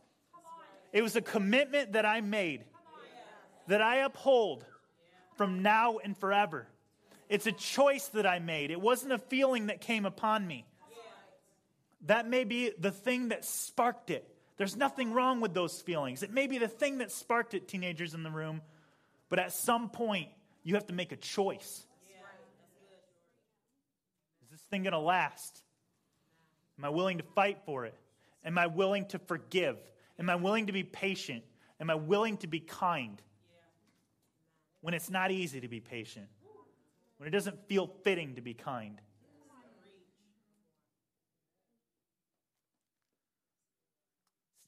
[0.91, 2.65] it was a commitment that I made,
[3.67, 4.65] that I uphold
[5.37, 6.67] from now and forever.
[7.29, 8.71] It's a choice that I made.
[8.71, 10.65] It wasn't a feeling that came upon me.
[12.07, 14.27] That may be the thing that sparked it.
[14.57, 16.23] There's nothing wrong with those feelings.
[16.23, 18.61] It may be the thing that sparked it, teenagers in the room,
[19.29, 20.29] but at some point,
[20.63, 21.85] you have to make a choice.
[24.43, 25.61] Is this thing going to last?
[26.77, 27.95] Am I willing to fight for it?
[28.43, 29.77] Am I willing to forgive?
[30.19, 31.43] Am I willing to be patient?
[31.79, 33.21] Am I willing to be kind?
[34.81, 36.27] When it's not easy to be patient,
[37.17, 38.99] when it doesn't feel fitting to be kind.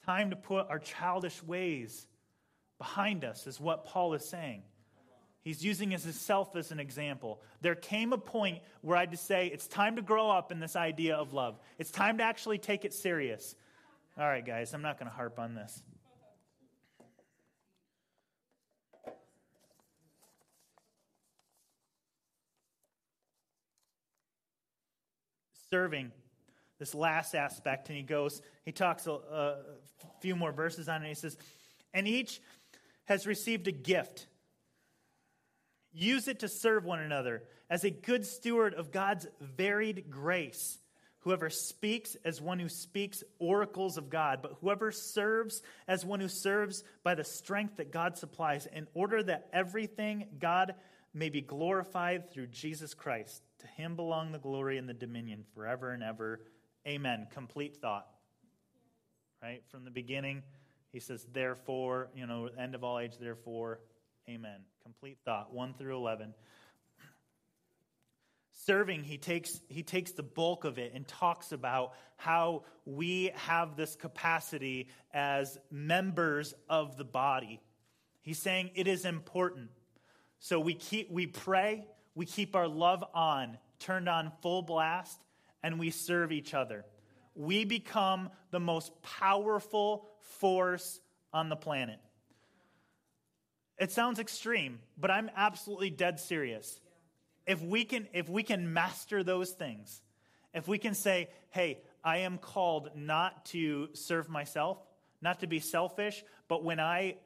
[0.10, 2.08] Time to put our childish ways
[2.80, 4.64] behind us, is what Paul is saying.
[5.44, 7.42] He's using himself as an example.
[7.62, 10.60] There came a point where I had to say, it's time to grow up in
[10.60, 11.60] this idea of love.
[11.78, 13.54] It's time to actually take it serious.
[14.18, 15.80] All right, guys, I'm not going to harp on this.
[25.70, 26.12] Serving
[26.80, 29.56] this last aspect, and he goes, he talks a, a
[30.22, 31.10] few more verses on it.
[31.10, 31.38] He says,
[31.94, 32.42] And each
[33.06, 34.28] has received a gift.
[35.92, 40.80] Use it to serve one another as a good steward of God's varied grace.
[41.24, 46.30] Whoever speaks as one who speaks oracles of God, but whoever serves as one who
[46.30, 50.76] serves by the strength that God supplies, in order that everything God
[51.14, 53.42] may be glorified through Jesus Christ.
[53.60, 56.40] To him belong the glory and the dominion forever and ever.
[56.88, 57.28] Amen.
[57.32, 58.08] Complete thought.
[59.42, 59.64] Right?
[59.70, 60.44] From the beginning,
[60.92, 63.80] he says, therefore, you know, end of all age, therefore,
[64.28, 64.62] amen.
[64.84, 66.34] Complete thought, 1 through 11.
[68.52, 73.78] Serving, he takes, he takes the bulk of it and talks about how we have
[73.78, 77.62] this capacity as members of the body.
[78.22, 79.70] He's saying it is important.
[80.40, 85.20] So we keep we pray, we keep our love on, turned on full blast,
[85.64, 86.86] and we serve each other.
[87.36, 90.08] We become the most powerful
[90.40, 91.00] force
[91.34, 92.00] on the planet.
[93.78, 96.82] It sounds extreme, but I'm absolutely dead serious.
[97.48, 100.02] If we can if we can master those things,
[100.54, 104.78] if we can say, "Hey, I am called not to serve myself,
[105.22, 107.18] not to be selfish, but when I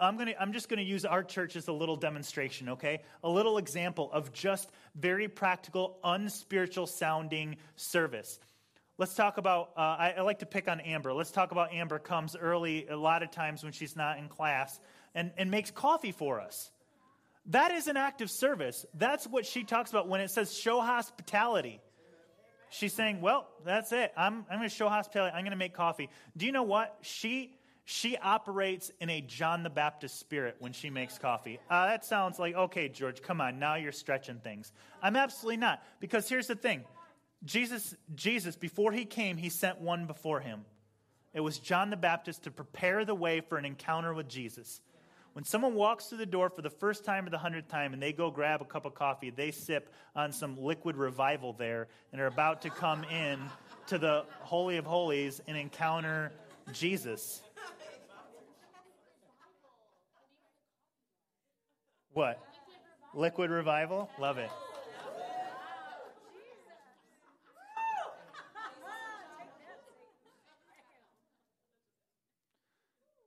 [0.00, 3.02] I'm, gonna, I'm just going to use our church as a little demonstration, okay?
[3.22, 8.38] A little example of just very practical, unspiritual sounding service.
[8.98, 11.12] Let's talk about, uh, I, I, like to pick on Amber.
[11.12, 14.80] Let's talk about Amber comes early a lot of times when she's not in class
[15.14, 16.70] and, and makes coffee for us.
[17.46, 18.86] That is an act of service.
[18.94, 21.80] That's what she talks about when it says show hospitality.
[22.70, 24.12] She's saying, well, that's it.
[24.16, 25.34] I'm, I'm going to show hospitality.
[25.34, 26.08] I'm going to make coffee.
[26.36, 26.96] Do you know what?
[27.02, 27.55] She
[27.88, 31.60] she operates in a John the Baptist spirit when she makes coffee.
[31.70, 34.72] Uh, that sounds like, okay, George, come on, now you're stretching things.
[35.00, 35.84] I'm absolutely not.
[36.00, 36.82] Because here's the thing
[37.44, 40.64] Jesus, Jesus, before he came, he sent one before him.
[41.32, 44.80] It was John the Baptist to prepare the way for an encounter with Jesus.
[45.34, 48.02] When someone walks through the door for the first time or the hundredth time and
[48.02, 52.20] they go grab a cup of coffee, they sip on some liquid revival there and
[52.20, 53.38] are about to come in
[53.86, 56.32] to the Holy of Holies and encounter
[56.72, 57.42] Jesus.
[62.16, 62.42] What?
[63.12, 64.08] Liquid revival?
[64.18, 64.48] Love it.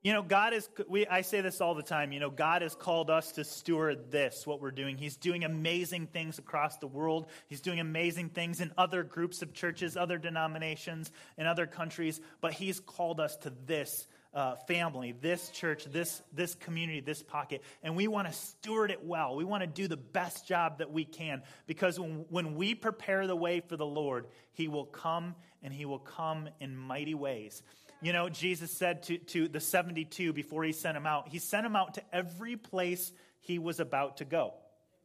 [0.02, 2.74] You know, God is, we, I say this all the time, you know, God has
[2.74, 4.98] called us to steward this, what we're doing.
[4.98, 7.28] He's doing amazing things across the world.
[7.46, 12.54] He's doing amazing things in other groups of churches, other denominations, in other countries, but
[12.54, 17.96] He's called us to this uh, family, this church, this, this community, this pocket, and
[17.96, 19.34] we want to steward it well.
[19.34, 23.26] We want to do the best job that we can because when, when we prepare
[23.26, 27.62] the way for the Lord, He will come and He will come in mighty ways.
[28.02, 31.64] You know, Jesus said to, to the 72 before He sent them out, He sent
[31.64, 34.54] them out to every place He was about to go.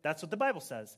[0.04, 0.96] That's what the Bible says.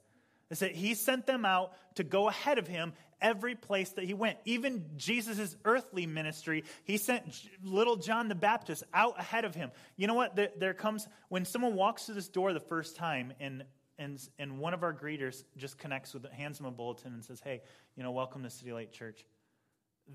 [0.49, 4.13] It said he sent them out to go ahead of him every place that he
[4.13, 4.38] went.
[4.45, 7.24] Even Jesus' earthly ministry, he sent
[7.63, 9.72] little John the Baptist out ahead of him.
[9.95, 10.36] You know what?
[10.36, 13.63] There, comes, when someone walks through this door the first time and
[13.99, 17.41] and, and one of our greeters just connects with, hands them a bulletin and says,
[17.43, 17.61] hey,
[17.95, 19.26] you know, welcome to City Light Church.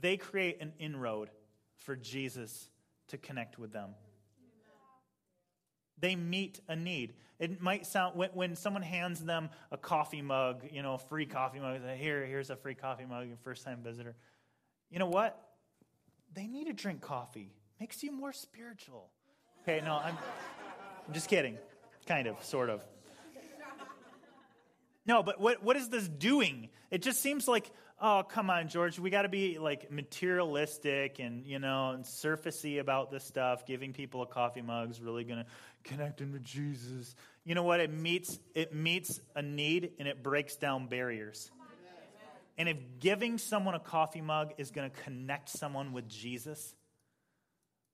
[0.01, 1.31] They create an inroad
[1.79, 2.71] for Jesus
[3.09, 3.91] to connect with them.
[6.03, 7.15] They meet a need.
[7.39, 11.27] It might sound, when, when someone hands them a coffee mug, you know, a free
[11.27, 14.17] coffee mug, here, here's a free coffee mug, first time visitor.
[14.91, 15.41] You know what?
[16.35, 17.53] They need to drink coffee.
[17.79, 19.11] Makes you more spiritual.
[19.63, 20.19] Okay, no, I'm,
[21.07, 21.57] I'm just kidding.
[22.05, 22.83] Kind of, sort of.
[25.05, 26.69] No, but what, what is this doing?
[26.91, 31.45] It just seems like, oh, come on, George, we got to be like materialistic and,
[31.45, 33.67] you know, and surfacey about this stuff.
[33.67, 35.47] Giving people a coffee mug is really going to
[35.83, 37.15] connect them to Jesus.
[37.45, 37.81] You know what?
[37.81, 41.51] It meets, it meets a need and it breaks down barriers.
[42.59, 46.75] And if giving someone a coffee mug is going to connect someone with Jesus,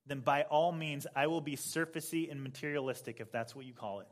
[0.05, 4.01] then by all means, I will be surfacey and materialistic if that's what you call
[4.01, 4.07] it.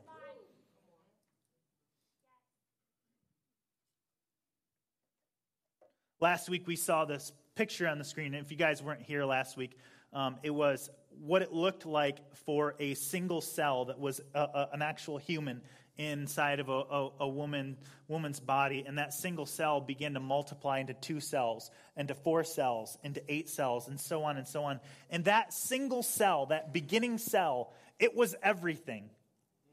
[6.20, 8.34] Last week, we saw this picture on the screen.
[8.34, 9.78] And if you guys weren't here last week,
[10.12, 10.90] um, it was
[11.20, 15.60] what it looked like for a single cell that was a, a, an actual human
[15.96, 17.76] inside of a, a, a, woman,
[18.08, 18.84] woman's body.
[18.84, 23.48] And that single cell began to multiply into two cells, into four cells, into eight
[23.48, 24.80] cells, and so on and so on.
[25.10, 29.10] And that single cell, that beginning cell, it was everything.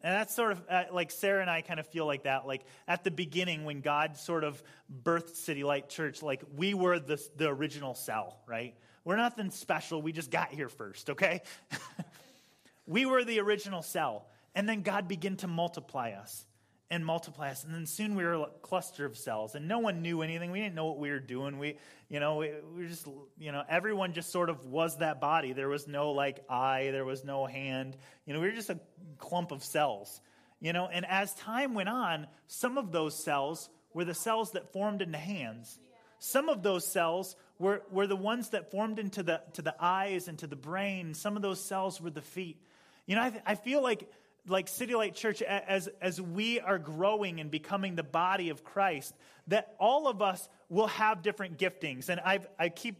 [0.06, 2.46] And that's sort of uh, like Sarah and I kind of feel like that.
[2.46, 4.62] Like at the beginning, when God sort of
[5.04, 8.76] birthed City Light Church, like we were the, the original cell, right?
[9.04, 10.04] We're nothing special.
[10.04, 11.42] We just got here first, okay?
[12.86, 14.28] we were the original cell.
[14.54, 16.46] And then God began to multiply us
[16.92, 17.64] and multiply us.
[17.64, 20.52] And then soon we were a cluster of cells, and no one knew anything.
[20.52, 21.58] We didn't know what we were doing.
[21.58, 21.78] We,
[22.10, 23.08] you know, we, we were just,
[23.40, 25.54] you know, everyone just sort of was that body.
[25.54, 27.98] There was no like eye, there was no hand.
[28.26, 28.80] You know, we were just a
[29.18, 30.22] clump of cells.
[30.62, 34.72] You know, and as time went on, some of those cells were the cells that
[34.72, 35.80] formed into hands.
[36.20, 40.28] Some of those cells were, were the ones that formed into the, to the eyes
[40.28, 41.14] and to the brain.
[41.14, 42.62] Some of those cells were the feet.
[43.06, 44.10] You know, I, I feel like
[44.48, 49.14] like City Light Church, as, as we are growing and becoming the body of Christ,
[49.48, 52.10] that all of us will have different giftings.
[52.10, 52.96] And I've, I keep,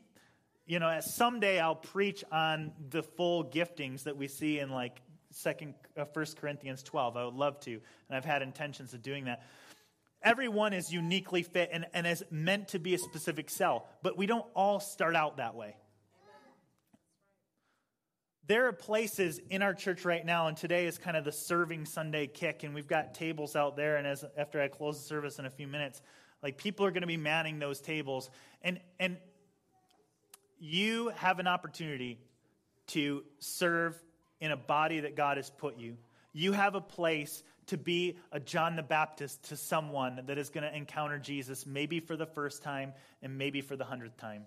[0.66, 5.74] you know, someday I'll preach on the full giftings that we see in like Second,
[5.98, 7.18] uh, First Corinthians 12.
[7.18, 7.82] I would love to, and
[8.12, 9.44] I've had intentions of doing that.
[10.22, 14.26] Everyone is uniquely fit and, and is meant to be a specific cell, but we
[14.26, 15.76] don't all start out that way
[18.48, 21.86] there are places in our church right now, and today is kind of the serving
[21.86, 23.98] Sunday kick, and we've got tables out there.
[23.98, 26.02] And as after I close the service in a few minutes,
[26.44, 28.30] like people are going to be manning those tables,
[28.62, 29.18] and and
[30.60, 32.20] you have an opportunity
[32.88, 34.00] to serve
[34.40, 35.98] in a body that God has put you.
[36.34, 40.64] You have a place to be a John the Baptist to someone that is going
[40.64, 42.94] to encounter Jesus, maybe for the first time
[43.24, 44.46] and maybe for the hundredth time.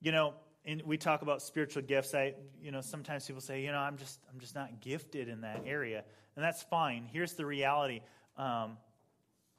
[0.00, 0.34] You know,
[0.64, 2.14] and we talk about spiritual gifts.
[2.14, 5.42] I you know sometimes people say you know i'm just i'm just not gifted in
[5.42, 6.04] that area.
[6.36, 7.08] And that's fine.
[7.12, 8.00] Here's the reality.
[8.36, 8.76] Um,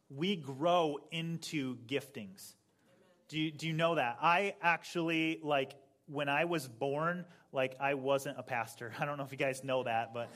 [0.09, 2.53] we grow into giftings.
[3.27, 4.17] Do you, do you know that?
[4.21, 5.75] I actually like
[6.07, 8.93] when i was born like i wasn't a pastor.
[8.99, 10.29] I don't know if you guys know that but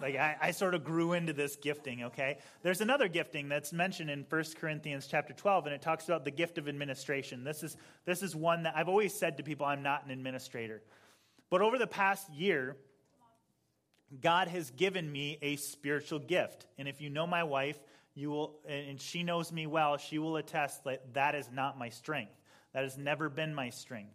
[0.00, 2.38] like I, I, sort of grew into this gifting, okay?
[2.62, 6.30] There's another gifting that's mentioned in 1 Corinthians chapter 12, and it talks about the
[6.30, 7.44] gift of administration.
[7.44, 10.82] This is, this is one that I've always said to people, I'm not an administrator.
[11.50, 12.76] But over the past year,
[14.20, 16.66] God has given me a spiritual gift.
[16.78, 17.78] And if you know my wife,
[18.14, 21.88] you will, and she knows me well, she will attest that that is not my
[21.88, 22.32] strength.
[22.72, 24.14] That has never been my strength.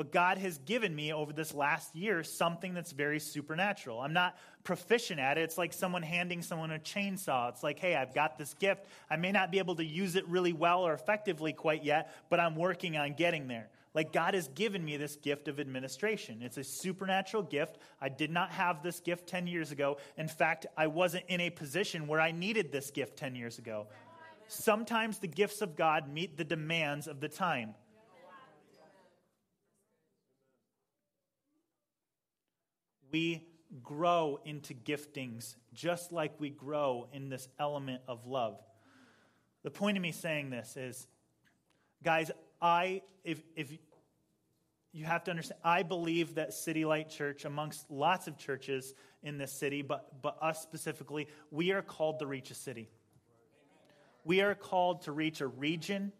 [0.00, 4.00] But God has given me over this last year something that's very supernatural.
[4.00, 5.42] I'm not proficient at it.
[5.42, 7.50] It's like someone handing someone a chainsaw.
[7.50, 8.86] It's like, hey, I've got this gift.
[9.10, 12.40] I may not be able to use it really well or effectively quite yet, but
[12.40, 13.68] I'm working on getting there.
[13.92, 16.40] Like, God has given me this gift of administration.
[16.40, 17.76] It's a supernatural gift.
[18.00, 19.98] I did not have this gift 10 years ago.
[20.16, 23.86] In fact, I wasn't in a position where I needed this gift 10 years ago.
[24.48, 27.74] Sometimes the gifts of God meet the demands of the time.
[33.12, 33.46] We
[33.82, 38.58] grow into giftings just like we grow in this element of love.
[39.62, 41.06] The point of me saying this is,
[42.02, 42.30] guys,
[42.60, 43.70] I, if, if
[44.92, 49.38] you have to understand, I believe that City Light Church, amongst lots of churches in
[49.38, 52.88] this city, but, but us specifically, we are called to reach a city.
[54.24, 56.12] We are called to reach a region.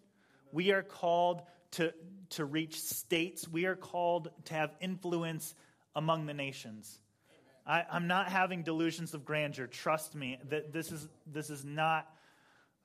[0.52, 1.92] We are called to,
[2.30, 3.48] to reach states.
[3.48, 5.54] We are called to have influence
[5.94, 6.98] among the nations.
[7.66, 9.66] I, am not having delusions of grandeur.
[9.66, 12.08] Trust me, that this is, this is not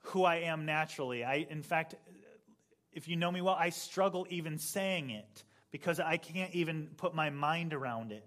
[0.02, 1.24] who I am naturally.
[1.24, 1.94] I, in fact,
[2.92, 7.14] if you know me well, I struggle even saying it because I can't even put
[7.14, 8.24] my mind around it.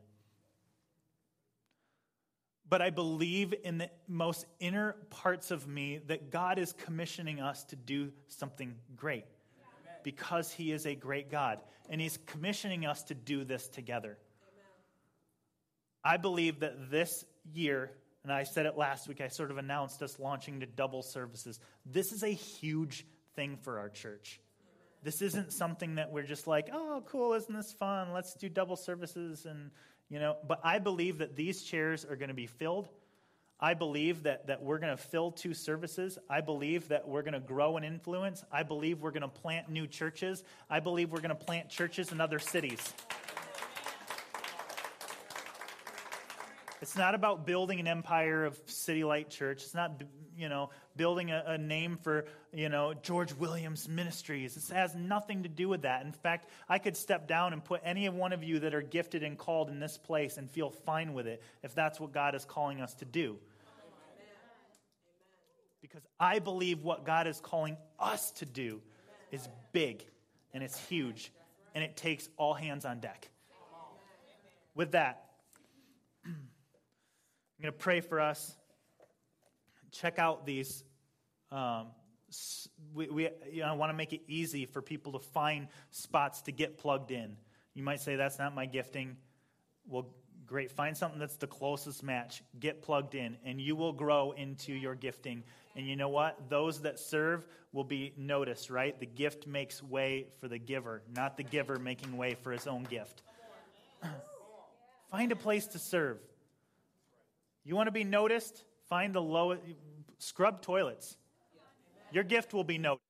[2.69, 7.63] but I believe in the most inner parts of me that God is commissioning us
[7.65, 9.25] to do something great
[10.03, 11.59] because He is a great God.
[11.89, 14.17] And He's commissioning us to do this together.
[16.03, 17.91] I believe that this year,
[18.23, 21.59] and I said it last week, I sort of announced us launching to double services.
[21.85, 24.39] This is a huge thing for our church.
[25.03, 28.11] This isn't something that we're just like, oh, cool, isn't this fun?
[28.11, 29.71] Let's do double services and
[30.09, 32.89] you know, but I believe that these chairs are going to be filled.
[33.59, 36.17] I believe that, that we're going to fill two services.
[36.29, 38.43] I believe that we're going to grow and influence.
[38.51, 40.43] I believe we're going to plant new churches.
[40.69, 42.93] I believe we're going to plant churches in other cities.
[46.81, 49.63] It's not about building an empire of City Light Church.
[49.63, 50.01] It's not,
[50.37, 54.55] you know, building a, a, name for, you know, George Williams Ministries.
[54.55, 56.05] It has nothing to do with that.
[56.05, 59.23] In fact, I could step down and put any one of you that are gifted
[59.23, 62.45] and called in this place and feel fine with it if that's what God is
[62.45, 63.37] calling us to do.
[65.81, 68.81] Because I believe what God is calling us to do
[69.31, 70.05] is big
[70.53, 71.31] and it's huge
[71.75, 73.29] and it takes all hands on deck.
[74.75, 75.28] With that,
[77.59, 78.55] I'm going to pray for us.
[79.91, 80.81] Check out these.
[81.51, 81.87] Um,
[82.93, 86.43] we, we you know, I want to make it easy for people to find spots
[86.43, 87.35] to get plugged in.
[87.73, 89.17] You might say, that's not my gifting.
[89.89, 90.07] Well,
[90.47, 90.71] great.
[90.71, 92.43] Find something that's the closest match.
[92.57, 95.43] Get plugged in, and you will grow into your gifting.
[95.75, 96.49] And you know what?
[96.49, 98.97] Those that serve will be noticed, right?
[98.97, 102.83] The gift makes way for the giver, not the giver making way for his own
[102.83, 103.21] gift.
[105.11, 106.19] Find a place to serve.
[107.63, 108.63] You want to be noticed?
[108.87, 109.61] Find the lowest,
[110.17, 111.17] scrub toilets.
[112.11, 113.03] Your gift will be noticed.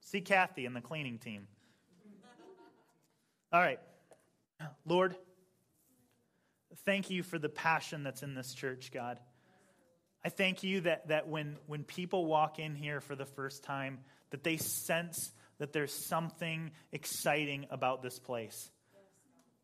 [0.00, 1.46] See Kathy and the cleaning team.
[3.52, 3.78] All right.
[4.86, 5.16] Lord,
[6.84, 9.18] thank you for the passion that's in this church, God.
[10.24, 13.98] I thank you that, that when, when people walk in here for the first time,
[14.30, 18.70] that they sense that there's something exciting about this place.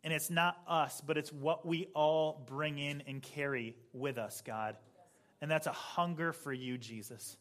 [0.08, 4.40] And it's not us, but it's what we all bring in and carry with us,
[4.40, 4.74] God.
[5.42, 7.36] And that's a hunger for you, Jesus.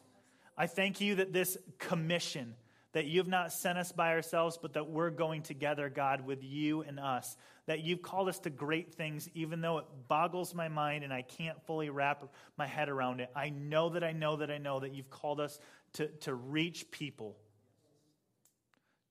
[0.57, 2.55] I thank you that this commission,
[2.91, 6.82] that you've not sent us by ourselves, but that we're going together, God, with you
[6.82, 7.38] and us.
[7.68, 11.22] That you've called us to great things, even though it boggles my mind and I
[11.22, 12.26] can't fully wrap
[12.57, 13.32] my head around it.
[13.34, 15.57] I know that I know that I know that you've called us
[15.93, 17.38] to, to reach people,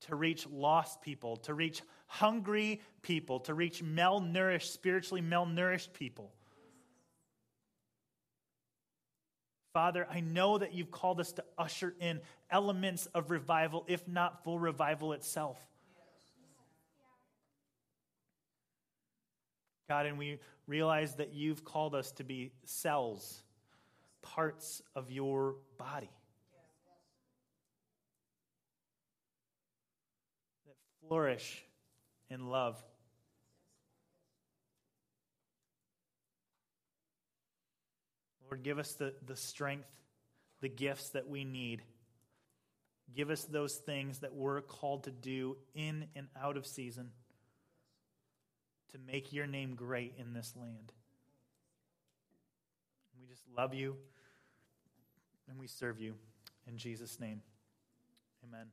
[0.01, 6.31] to reach lost people, to reach hungry people, to reach malnourished, spiritually malnourished people.
[9.73, 14.43] Father, I know that you've called us to usher in elements of revival, if not
[14.43, 15.59] full revival itself.
[19.87, 23.43] God, and we realize that you've called us to be cells,
[24.21, 26.09] parts of your body.
[30.65, 30.75] That
[31.07, 31.63] flourish
[32.29, 32.75] in love.
[38.49, 39.89] Lord, give us the, the strength,
[40.61, 41.81] the gifts that we need.
[43.15, 47.11] Give us those things that we're called to do in and out of season
[48.91, 50.93] to make your name great in this land.
[53.19, 53.95] We just love you
[55.49, 56.15] and we serve you.
[56.67, 57.41] In Jesus' name,
[58.45, 58.67] amen.